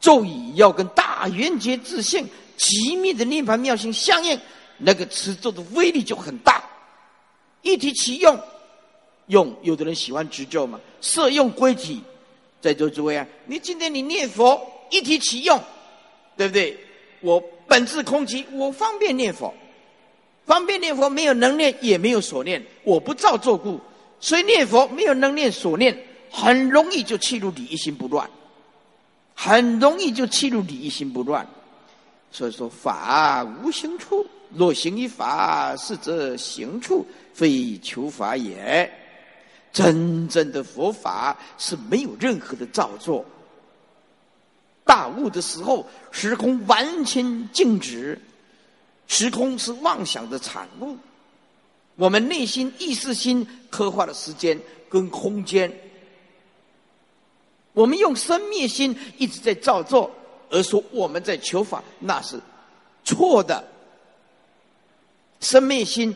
[0.00, 4.38] 咒语要跟大圆觉自性极密的涅盘妙性相应，
[4.76, 6.62] 那个持咒的威力就很大，
[7.62, 8.38] 一提其用。
[9.28, 12.02] 用有的人喜欢执咒嘛，色用归体，
[12.60, 15.58] 在座诸位啊，你今天你念佛一提其用，
[16.36, 16.78] 对不对？
[17.22, 19.54] 我本质空寂，我方便念佛，
[20.44, 23.80] 方便念佛没有能念也没有所念，我不造作故，
[24.20, 25.96] 所以念佛没有能念所念，
[26.30, 28.28] 很容易就弃入理一心不乱，
[29.34, 31.46] 很容易就弃入理一心不乱。
[32.30, 38.90] 所以说法无形处，若行于法，是则行处，非求法也。
[39.72, 43.24] 真正的佛法是没有任何的造作。
[44.84, 48.20] 大悟的时候，时空完全静止，
[49.06, 50.96] 时空是妄想的产物。
[51.96, 55.72] 我们内心意识心刻画的时间跟空间，
[57.72, 60.10] 我们用生灭心一直在造作，
[60.50, 62.40] 而说我们在求法，那是
[63.04, 63.64] 错的。
[65.40, 66.14] 生灭心。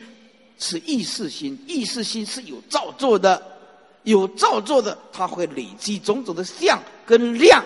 [0.59, 3.42] 是意识心，意识心是有造作的，
[4.05, 7.62] 有造作的，它会累积种种的相跟量，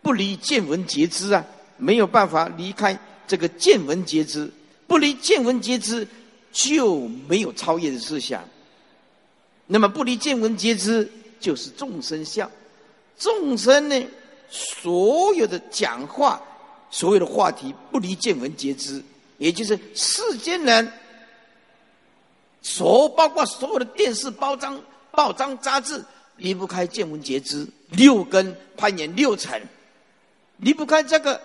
[0.00, 1.44] 不离见闻觉知啊，
[1.76, 2.98] 没有办法离开
[3.30, 4.50] 这个见闻觉知，
[4.88, 6.04] 不离见闻觉知
[6.50, 8.42] 就没有超越的思想。
[9.68, 12.50] 那么不离见闻觉知就是众生相，
[13.16, 14.04] 众生呢，
[14.50, 16.42] 所有的讲话，
[16.90, 19.00] 所有的话题不离见闻觉知，
[19.38, 20.92] 也就是世间人。
[22.62, 26.04] 所包括所有的电视、包装、报章、杂志，
[26.36, 29.56] 离不开见闻觉知六根攀岩六层，
[30.56, 31.40] 离不开这个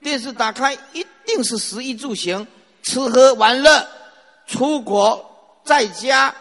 [0.00, 2.46] 电视打开，一定是食衣住行、
[2.82, 3.86] 吃喝玩乐、
[4.46, 6.34] 出国在家，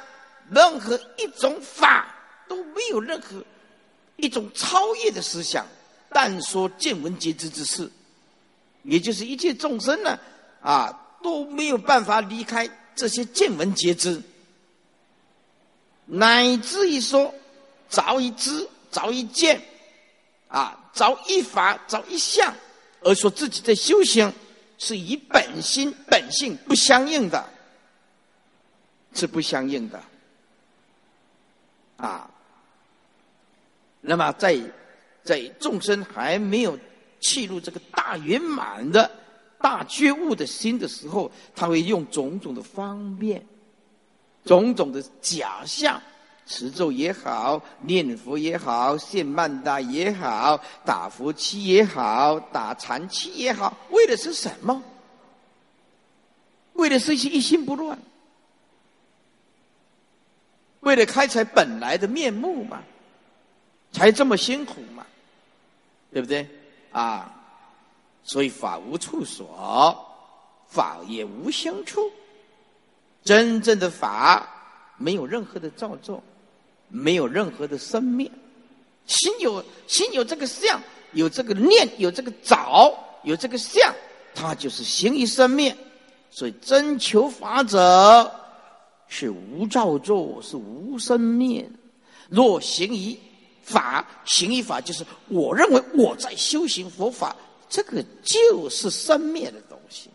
[0.49, 2.15] 任何一种法
[2.47, 3.43] 都没有任何
[4.15, 5.65] 一种超越的思想，
[6.09, 7.91] 但说见闻觉知之事，
[8.83, 10.17] 也就是一切众生呢，
[10.61, 12.69] 啊都没有办法离开。
[12.95, 14.21] 这些见闻皆知，
[16.05, 17.33] 乃至于说，
[17.89, 19.61] 早一知，早一见，
[20.47, 22.53] 啊，早一法，早一相，
[23.01, 24.31] 而说自己在修行，
[24.77, 27.47] 是以本心本性不相应的，
[29.13, 30.01] 是不相应的，
[31.97, 32.29] 啊。
[34.01, 34.59] 那么在
[35.23, 36.77] 在众生还没有
[37.19, 39.09] 契入这个大圆满的。
[39.57, 43.43] 大觉悟的心的时候，他会用种种的方便，
[44.43, 45.99] 种种的假象，
[46.45, 54.81] 持咒也好，念佛也好，献曼达也好，打佛七也好，打禅七也好，为的是什么？
[56.73, 57.97] 为的是一心不乱，
[60.81, 62.83] 为了开采本来的面目嘛，
[63.91, 65.05] 才这么辛苦嘛，
[66.11, 66.47] 对不对？
[66.91, 67.31] 啊。
[68.27, 70.03] 所以法无处所，
[70.67, 72.11] 法也无相处。
[73.23, 74.47] 真正的法
[74.97, 76.23] 没有任何的造作，
[76.89, 78.29] 没有任何的生灭。
[79.07, 80.81] 心有心有这个相，
[81.13, 83.93] 有这个念，有这个找，有这个相，
[84.33, 85.75] 它就是行于生灭。
[86.31, 88.29] 所以真求法者
[89.07, 91.69] 是无造作，是无生灭。
[92.27, 93.17] 若行于
[93.63, 97.35] 法，行于法就是我认为我在修行佛法，
[97.69, 100.09] 这个就是生灭的东西。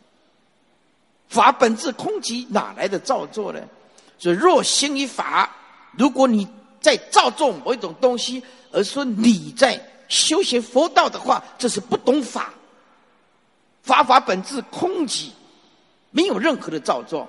[1.29, 3.61] 法本质空寂，哪来的造作呢？
[4.19, 5.57] 所以若行于法，
[5.97, 6.47] 如果你
[6.81, 8.43] 在造作某一种东西。
[8.73, 12.55] 而说你在修行佛道的话，这是不懂法。
[13.83, 15.31] 法法本质空寂，
[16.11, 17.29] 没有任何的造作。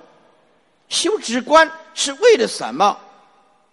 [0.88, 2.96] 修止观是为了什么？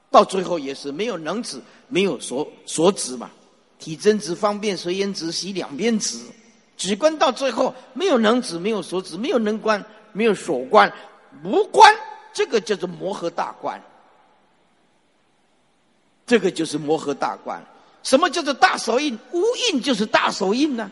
[0.10, 3.30] 到最后也是没有能止，没有所所止嘛。
[3.78, 6.18] 体真止、方便随缘止、习两边止。
[6.76, 10.92] 止观到最后没有能止，没有所止，没有能观，没有所观，
[11.44, 11.94] 无观，
[12.34, 13.80] 这个叫做磨合大观。
[16.30, 17.60] 这个就是摩诃大观。
[18.04, 19.18] 什么叫做大手印？
[19.32, 20.92] 无印就是大手印呢？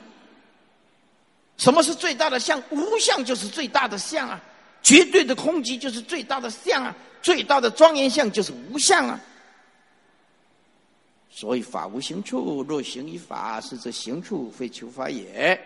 [1.58, 2.60] 什么是最大的相？
[2.72, 4.42] 无相就是最大的相啊！
[4.82, 6.96] 绝对的空寂就是最大的相啊！
[7.22, 9.20] 最大的庄严相就是无相啊！
[11.30, 15.60] 所以法无形处，若行于法，是则行处非求法也。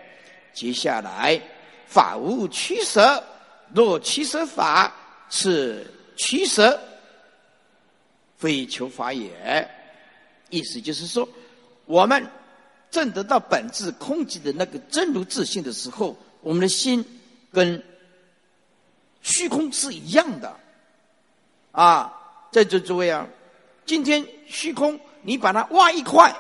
[0.53, 1.41] 接下来，
[1.88, 3.24] 法无取舍，
[3.74, 4.93] 若取舍法，
[5.30, 6.78] 是取舍。
[8.42, 9.70] 非求法也，
[10.50, 11.30] 意思就是说，
[11.86, 12.26] 我们
[12.89, 17.06] 正得到本质空寂的那个真如自信的时候，我们的心
[17.54, 17.82] 跟
[19.22, 20.52] 虚空是一样的。
[21.72, 22.12] 啊，
[22.52, 23.28] 在座诸位啊，
[23.86, 26.36] 今天虚空，你把它挖一块，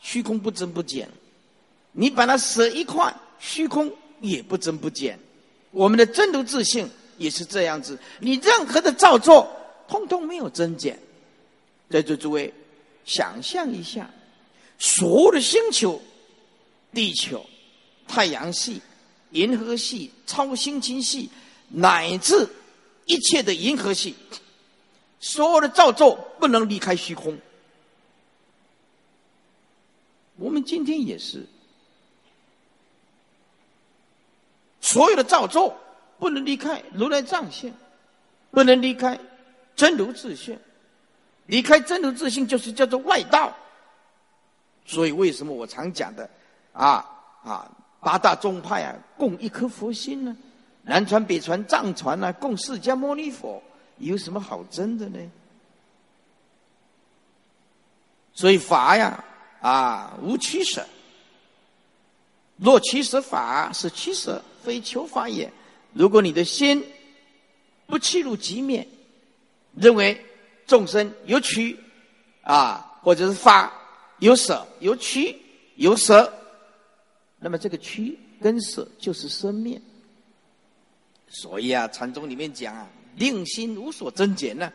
[0.00, 1.06] 虚空不增不减；
[1.92, 3.88] 你把它舍一块，虚空
[4.20, 5.16] 也不增不减。
[5.70, 9.48] 我们的真如自信也是这样子，你任何的造作，
[9.86, 10.98] 通通没有增减。
[11.88, 12.52] 在座诸位，
[13.04, 14.10] 想象一下，
[14.78, 16.02] 所有的星球、
[16.92, 17.44] 地球、
[18.08, 18.82] 太阳系、
[19.30, 21.30] 银河系、超星星系，
[21.68, 22.48] 乃至
[23.04, 24.14] 一切的银河系，
[25.20, 27.38] 所有的造作不能离开虚空。
[30.36, 31.46] 我们今天也是，
[34.80, 35.78] 所有的造作
[36.18, 37.72] 不能离开如来藏性，
[38.50, 39.18] 不能离开
[39.74, 40.58] 真如自性。
[41.46, 43.56] 离开真如自信，就是叫做外道。
[44.84, 46.28] 所以，为什么我常讲的
[46.72, 47.04] 啊
[47.42, 47.68] 啊，
[48.00, 50.36] 八大宗派啊，共一颗佛心呢？
[50.82, 53.60] 南传、北传、藏传啊，共释迦牟尼佛，
[53.98, 55.18] 有什么好争的呢？
[58.32, 59.24] 所以法呀
[59.60, 60.86] 啊，无取舍。
[62.56, 65.52] 若取舍法，是取舍，非求法也。
[65.92, 66.84] 如果你的心
[67.86, 68.86] 不弃入极灭，
[69.74, 70.24] 认为。
[70.66, 71.78] 众生有取
[72.42, 73.72] 啊，或者是发
[74.18, 75.36] 有舍，有取
[75.76, 76.32] 有舍，
[77.38, 79.80] 那么这个取跟舍就是生灭。
[81.28, 84.72] 所以啊，禅宗里面讲啊，令心无所增减呢，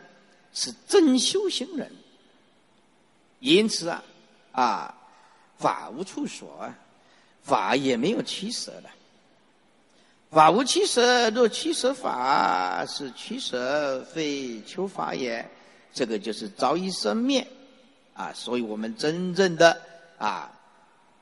[0.52, 1.90] 是真修行人。
[3.40, 4.04] 因此啊，
[4.52, 4.94] 啊，
[5.58, 6.78] 法无处所啊，
[7.42, 8.90] 法也没有取舍的。
[10.30, 15.46] 法无取舍，若取舍法，是取舍非求法也。
[15.92, 17.46] 这个就是早已生灭，
[18.14, 19.80] 啊，所以我们真正的
[20.16, 20.50] 啊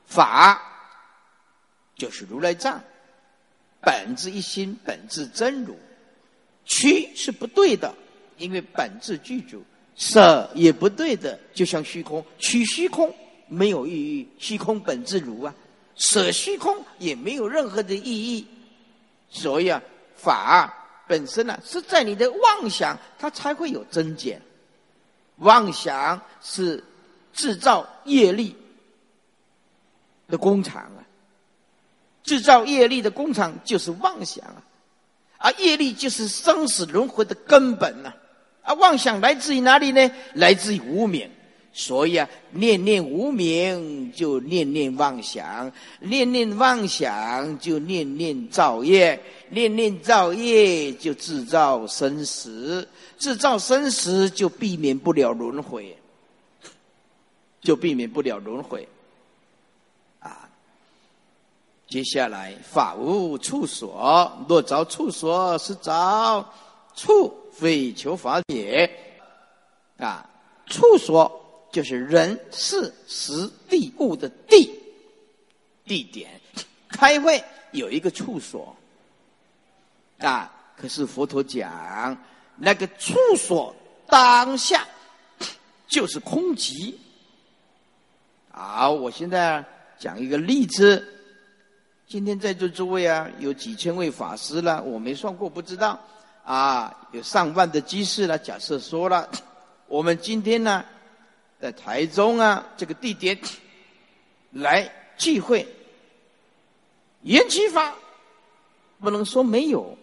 [0.05, 0.61] 法，
[1.95, 2.81] 就是如来藏，
[3.81, 5.77] 本质一心，本质真如，
[6.65, 7.93] 取是不对的，
[8.37, 9.59] 因为本质具足；
[9.95, 13.13] 舍也不对的，就像虚空，取虚空
[13.47, 15.53] 没有意义，虚空本质如啊，
[15.95, 18.47] 舍虚空也没有任何的意义，
[19.29, 19.81] 所以啊，
[20.15, 20.73] 法
[21.07, 24.41] 本身呢是在你的妄想，它才会有增减。
[25.41, 26.83] 妄想是
[27.33, 28.55] 制造业力
[30.27, 30.99] 的工厂啊！
[32.23, 34.63] 制造业力的工厂就是妄想啊！
[35.37, 38.13] 而业力就是生死轮回的根本呐！
[38.61, 40.11] 啊，妄想来自于哪里呢？
[40.35, 41.29] 来自于无明。
[41.73, 49.17] 所以啊，念念无明就念念妄想，念念妄想就念念造业，
[49.49, 52.85] 念念造业就制造生死，
[53.17, 55.97] 制造生死就避免不了轮回，
[57.61, 58.85] 就避免不了轮回。
[60.19, 60.49] 啊，
[61.87, 66.45] 接下来法无处所，若着处所是着
[66.95, 68.91] 处，非求法也。
[69.95, 70.29] 啊，
[70.65, 71.37] 处所。
[71.71, 74.71] 就是人事时地物的地
[75.85, 76.29] 地点，
[76.89, 78.75] 开会有一个处所
[80.19, 80.51] 啊。
[80.75, 82.17] 可是佛陀讲，
[82.57, 83.75] 那个处所
[84.07, 84.85] 当下
[85.87, 86.95] 就是空寂。
[88.49, 89.63] 好，我现在
[89.97, 91.07] 讲一个例子。
[92.07, 95.97] 今天在座诸位啊，有几千位法师了，我没算过，不知道。
[96.43, 98.37] 啊，有上万的居士了。
[98.37, 99.29] 假设说了，
[99.87, 100.83] 我们今天呢，
[101.61, 103.39] 在台中啊这个地点
[104.51, 105.67] 来聚会，
[107.21, 107.93] 延期法
[108.99, 109.95] 不能说没有，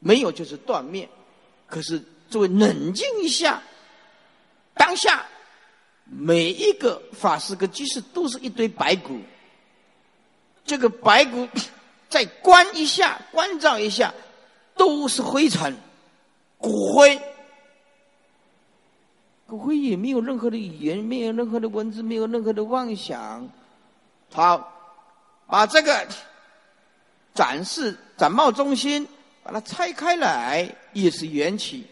[0.00, 1.08] 没有就是断灭。
[1.68, 3.62] 可是诸位冷静一下，
[4.74, 5.24] 当下
[6.04, 9.20] 每一个法师跟居士都是一堆白骨。
[10.64, 11.48] 这个白骨
[12.10, 14.12] 再观一下，关照一下，
[14.74, 15.76] 都是灰尘、
[16.56, 17.20] 骨灰。
[19.48, 23.48] 骨灰也没有任何的语言，没有任何的文字，没有任何的妄想。
[24.30, 24.70] 好，
[25.46, 26.06] 把这个
[27.34, 29.08] 展示展贸中心，
[29.42, 31.86] 把它拆开来，也是缘起。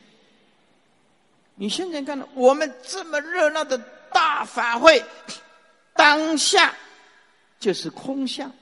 [1.55, 3.79] 你现在看到我们这么热闹的
[4.13, 5.03] 大法会，
[5.95, 6.75] 当下
[7.59, 8.53] 就是空相。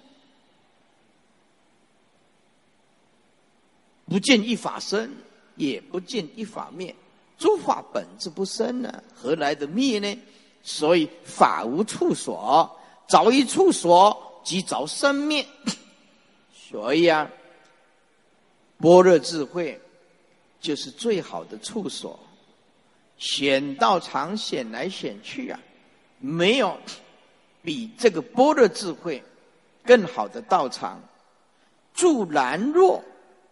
[4.06, 5.12] 不见一法生，
[5.56, 6.94] 也不见一法灭。
[7.38, 10.18] 诸法本质不生呢，何来的灭呢？
[10.62, 12.70] 所以法无处所，
[13.06, 15.46] 找一处所即找生灭。
[16.70, 17.30] 所以啊，
[18.78, 19.80] 般若智慧
[20.60, 22.18] 就是最好的处所。
[23.18, 25.60] 显道场显来显去啊，
[26.18, 26.78] 没有
[27.62, 29.22] 比这个般若智慧
[29.84, 31.02] 更好的道场。
[31.92, 33.02] 住难若。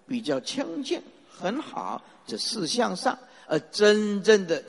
[0.05, 2.03] 比较清净，很好。
[2.27, 3.17] 这四项上，
[3.53, 4.65] 而真正的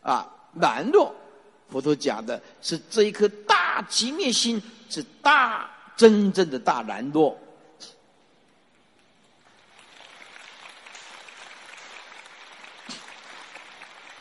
[0.00, 1.12] 啊难弱，
[1.68, 7.36] 佛陀讲的是这一颗大极灭心，是大真正的大难弱。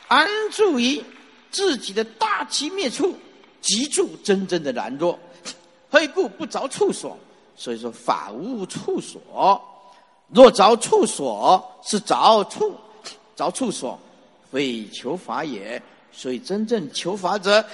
[0.08, 1.04] 安住于
[1.52, 3.16] 自己的大极灭处，
[3.62, 5.20] 即住真正的难弱。
[5.91, 6.28] 非故？
[6.28, 7.16] 不着处所，
[7.56, 9.62] 所以说法无处所。
[10.30, 12.76] 若着处所，是着处，
[13.42, 14.00] 着处所，
[14.52, 15.82] 非求法也。
[16.12, 17.66] 所以真正求法者，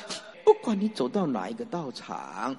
[0.45, 2.55] 不管你走到哪一个道场，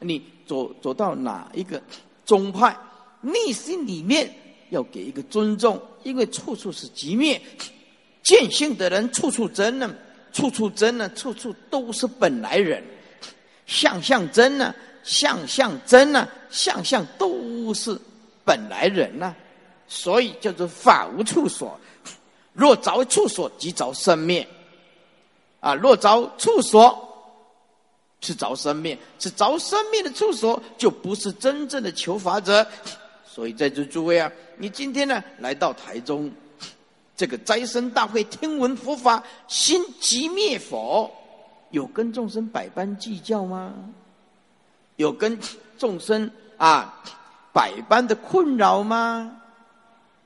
[0.00, 1.82] 你走走到哪一个
[2.24, 2.74] 宗派，
[3.20, 4.32] 内心里面
[4.70, 7.38] 要给一个尊重，因为处处是极灭。
[8.22, 9.94] 见性的人，处处真呢，
[10.32, 12.82] 处处真呢，处处都是本来人。
[13.66, 18.00] 相相真呢，相相真呢，相相都是。
[18.44, 19.34] 本来人呐，
[19.88, 21.78] 所以叫做法无处所。
[22.56, 24.46] 若着处所，即着生灭。
[25.60, 27.06] 啊，若着处所，
[28.20, 32.66] 是着生灭，是着生灭的处所，就不是真正的求法者。
[33.24, 36.32] 所以在座诸位啊，你今天呢来到台中
[37.16, 41.10] 这个斋生大会，听闻佛法，心即灭佛，
[41.70, 43.74] 有跟众生百般计较吗？
[44.96, 45.38] 有跟
[45.76, 47.02] 众生啊？
[47.52, 49.40] 百般的困扰吗？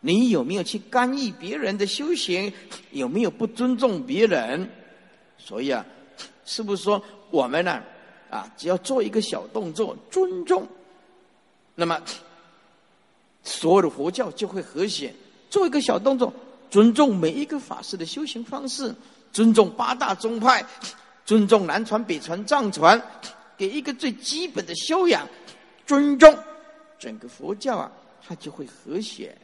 [0.01, 2.53] 你有没有去干预别人的修行？
[2.90, 4.68] 有没有不尊重别人？
[5.38, 5.84] 所以啊，
[6.44, 7.82] 是不是说我们呢？
[8.30, 10.66] 啊，只要做一个小动作，尊重，
[11.74, 12.01] 那么
[13.42, 15.12] 所有的佛教就会和谐。
[15.48, 16.32] 做一个小动作，
[16.70, 18.94] 尊重每一个法师的修行方式，
[19.32, 20.64] 尊重八大宗派，
[21.24, 23.03] 尊重南传、北传、藏传，
[23.57, 25.28] 给一个最基本的修养，
[25.84, 26.32] 尊重。
[27.01, 27.90] 整个佛教啊，
[28.24, 29.36] 它就会和谐，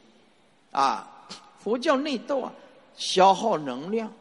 [0.71, 1.27] 啊，
[1.59, 2.51] 佛教内斗啊，
[2.95, 4.11] 消耗能量，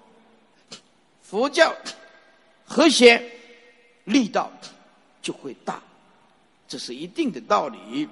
[1.23, 1.75] 佛教
[2.65, 3.23] 和谐
[4.05, 4.51] 力道
[5.21, 5.83] 就会大，
[6.67, 8.09] 这是一定的道理。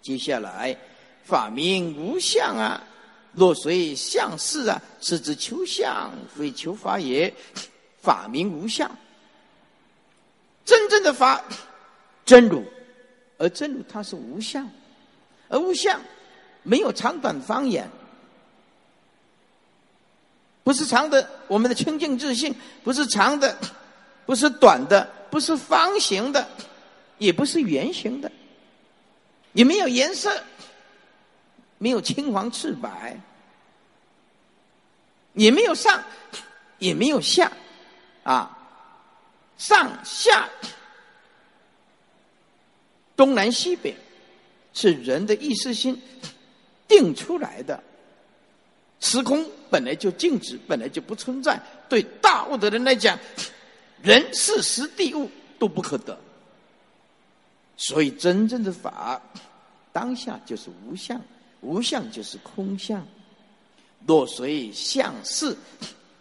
[0.00, 0.76] 接下来，
[1.24, 2.82] 法名无相啊，
[3.32, 7.32] 若随相事啊，是指求相，非求法也。
[8.00, 8.90] 法名无相，
[10.64, 11.40] 真正的法，
[12.24, 12.64] 真如。
[13.38, 14.68] 而真如它是无相，
[15.48, 16.00] 而无相
[16.62, 17.90] 没有长短方言，
[20.62, 22.54] 不是长的我们的清净自信，
[22.84, 23.56] 不是长的，
[24.24, 26.48] 不是短的，不是方形的，
[27.18, 28.30] 也不是圆形的，
[29.52, 30.42] 也没有颜色，
[31.78, 33.20] 没有青黄赤白，
[35.34, 36.02] 也没有上，
[36.78, 37.50] 也没有下，
[38.22, 38.56] 啊，
[39.58, 40.48] 上下。
[43.14, 43.94] 东南西北，
[44.72, 46.00] 是人的意识心。
[46.92, 47.82] 定出来的。
[49.00, 51.58] 时空本来就静止，本来就不存在。
[51.88, 53.18] 对大悟的人来讲，
[54.02, 56.18] 人事时地物都不可得。
[57.78, 59.20] 所以真正的法，
[59.90, 61.18] 当下就是无相，
[61.62, 63.04] 无相就是空相。
[64.06, 65.56] 若随相事，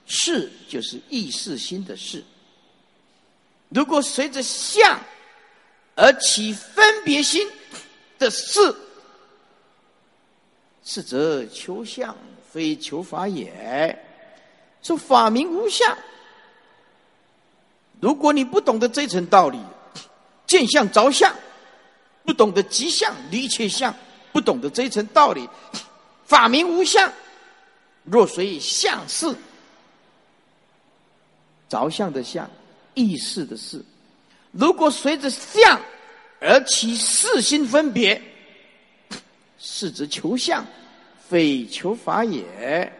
[0.05, 2.23] 事就是意识心的事。
[3.69, 4.99] 如果随着相
[5.95, 7.47] 而起分别心
[8.17, 8.75] 的事，
[10.83, 12.15] 是则求相
[12.51, 13.97] 非求法也。
[14.81, 15.97] 说法名无相。
[17.99, 19.59] 如果你不懂得这层道理，
[20.47, 21.33] 见相着相，
[22.25, 23.93] 不懂得即相离切相，
[24.31, 25.47] 不懂得这层道理，
[26.25, 27.11] 法名无相。
[28.03, 29.35] 若随相事，
[31.69, 32.49] 着相的相，
[32.95, 33.85] 意识的事，
[34.51, 35.79] 如果随着相
[36.39, 38.19] 而起四心分别，
[39.63, 40.65] 是则求相，
[41.29, 42.91] 非求法也。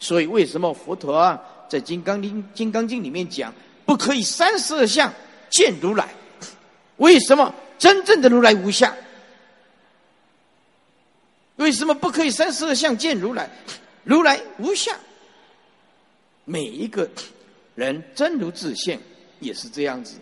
[0.00, 3.54] 所以，为什么佛陀在《金刚经》《金刚经》里面讲，
[3.86, 5.12] 不可以三十二相
[5.50, 6.08] 见如来？
[6.96, 8.92] 为什么真正的如来无相？
[11.56, 13.48] 为什么不可以三十二相见如来？
[14.02, 14.96] 如来无相。
[16.44, 17.08] 每一个
[17.74, 18.98] 人真如自现，
[19.38, 20.16] 也是这样子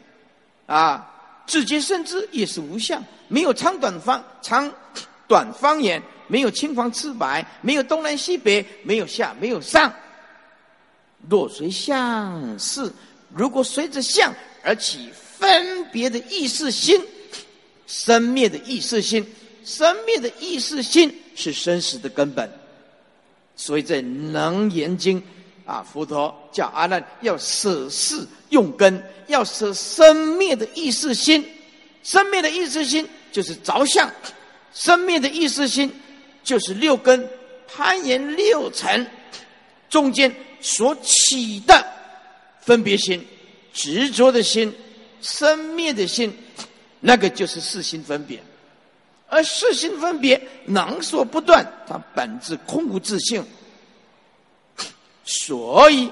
[0.66, 1.12] 啊。
[1.46, 4.72] 自觉甚至也是无相，没有长短方长
[5.26, 6.02] 短方言。
[6.28, 9.94] 没有青黄赤白，没有东南西北，没有下，没有上。
[11.30, 12.92] 若随相是，
[13.32, 15.08] 如果随着相而起
[15.38, 17.00] 分别的意识心，
[17.86, 19.24] 生灭的意识心，
[19.64, 22.50] 生灭的意识心是生死的根本。
[23.54, 24.02] 所以在
[24.32, 25.22] 《楞严经》
[25.64, 31.48] 啊，佛陀叫阿难要舍事用根，要舍生灭的意识心，
[32.02, 34.10] 生灭的意识心就是着相，
[34.76, 35.90] 生灭的意识心。
[36.44, 37.28] 就是六根
[37.66, 39.04] 攀岩六层
[39.90, 41.84] 中间所起的
[42.60, 43.26] 分别心、
[43.72, 44.72] 执着的心、
[45.20, 46.32] 生灭的心，
[47.00, 48.40] 那个就是四心分别。
[49.26, 53.44] 而四心分别能所不断，它本质空无自性，
[55.24, 56.08] 所以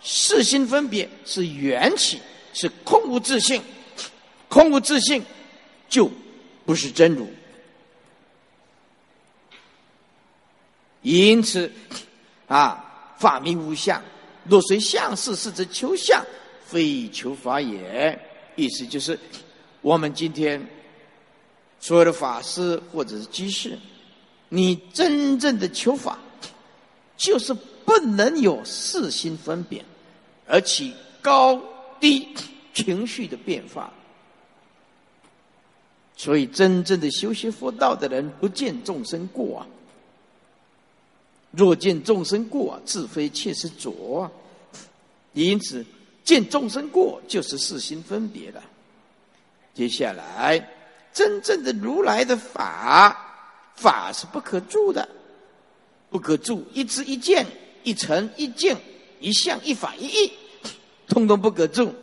[0.00, 2.20] 四心分别是缘起，
[2.54, 3.60] 是空无自性，
[4.48, 5.24] 空无自性
[5.88, 6.08] 就
[6.64, 7.28] 不是真如。
[11.02, 11.70] 因此，
[12.46, 14.00] 啊，法名无相，
[14.44, 16.24] 若随相事，是则求相，
[16.64, 18.18] 非求法也。
[18.54, 19.18] 意思就是，
[19.80, 20.64] 我们今天
[21.80, 23.78] 所有的法师或者是居士，
[24.48, 26.18] 你真正的求法，
[27.16, 27.52] 就是
[27.84, 29.84] 不能有四心分别，
[30.46, 31.60] 而起高
[31.98, 32.28] 低
[32.72, 33.92] 情绪的变化。
[36.14, 39.66] 所以，真正的修习佛道的人，不见众生过啊。
[41.52, 44.30] 若见众生过，自非切实浊。
[45.34, 45.84] 因此，
[46.24, 48.62] 见众生过就是四心分别了。
[49.74, 50.66] 接下来，
[51.12, 53.16] 真正的如来的法，
[53.76, 55.08] 法是不可住的，
[56.10, 56.66] 不可住。
[56.72, 57.46] 一知一见，
[57.82, 58.76] 一成一境，
[59.20, 60.32] 一相一法一义，
[61.06, 61.94] 通通不可住。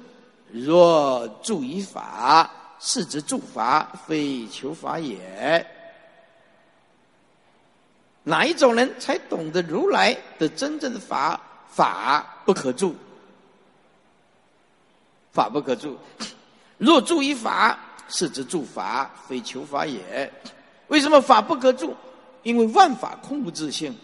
[0.51, 5.65] 若住于法，是则住法，非求法也。
[8.23, 11.39] 哪一种人才懂得如来的真正的法？
[11.71, 12.95] 法不可住，
[15.31, 15.95] 法不可住。
[16.79, 20.33] 若住于法，是则住法，非求法也。
[20.87, 21.95] 为什么法不可住？
[22.41, 23.95] 因为万法空不自性，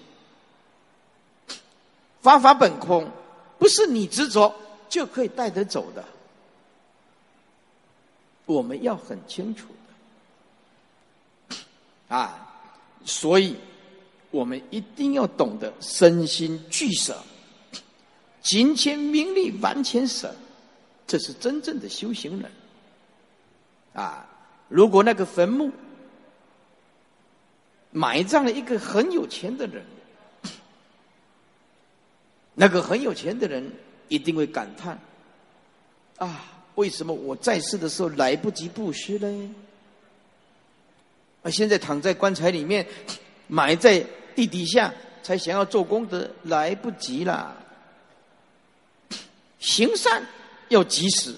[2.22, 3.10] 法法本空，
[3.58, 4.54] 不是你执着
[4.88, 6.06] 就可以带得走的。
[8.46, 9.68] 我们要很清楚
[11.50, 11.56] 的
[12.16, 12.48] 啊，
[13.04, 13.58] 所以。
[14.36, 17.18] 我们一定要懂得身心俱舍，
[18.42, 20.36] 金钱名利完全舍，
[21.08, 22.52] 这是真正的修行人。
[23.94, 24.28] 啊，
[24.68, 25.72] 如果那个坟墓
[27.92, 29.86] 埋葬了一个很有钱的人，
[32.56, 33.72] 那个很有钱的人
[34.10, 35.00] 一定会感叹：
[36.18, 39.56] 啊，为什么我在世的时候来不及布施呢？
[41.44, 42.86] 啊，现在躺在棺材里面，
[43.48, 44.06] 埋在。
[44.36, 47.56] 地底下才想要做功德，来不及了。
[49.60, 50.24] 行善
[50.70, 51.34] 要及时，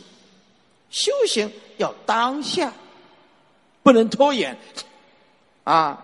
[0.90, 2.74] 修行要当下，
[3.84, 4.58] 不能拖延
[5.64, 6.04] 啊！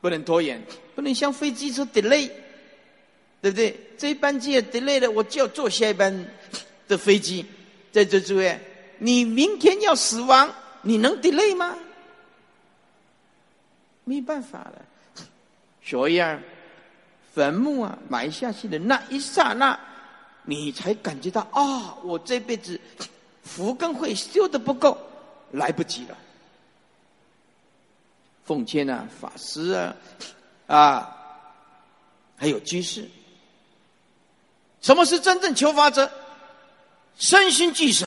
[0.00, 0.62] 不能拖延，
[0.94, 2.30] 不能像飞机车 delay，
[3.40, 3.80] 对不对？
[3.98, 6.28] 这一班机 delay 了，我就要坐下一班
[6.86, 7.44] 的飞机。
[7.90, 8.60] 在这诸位，
[8.98, 11.76] 你明天要死亡，你能 delay 吗？
[14.04, 14.82] 没办法了。
[15.86, 16.38] 所以啊，
[17.32, 19.78] 坟墓啊埋下去的那一刹那，
[20.42, 22.80] 你才感觉到啊，我这辈子
[23.44, 24.98] 福根会修的不够，
[25.52, 26.18] 来不及了。
[28.44, 29.96] 奉劝啊，法师啊，
[30.66, 31.16] 啊，
[32.36, 33.08] 还有居士，
[34.80, 36.10] 什么是真正求法者？
[37.18, 38.05] 身心俱舍，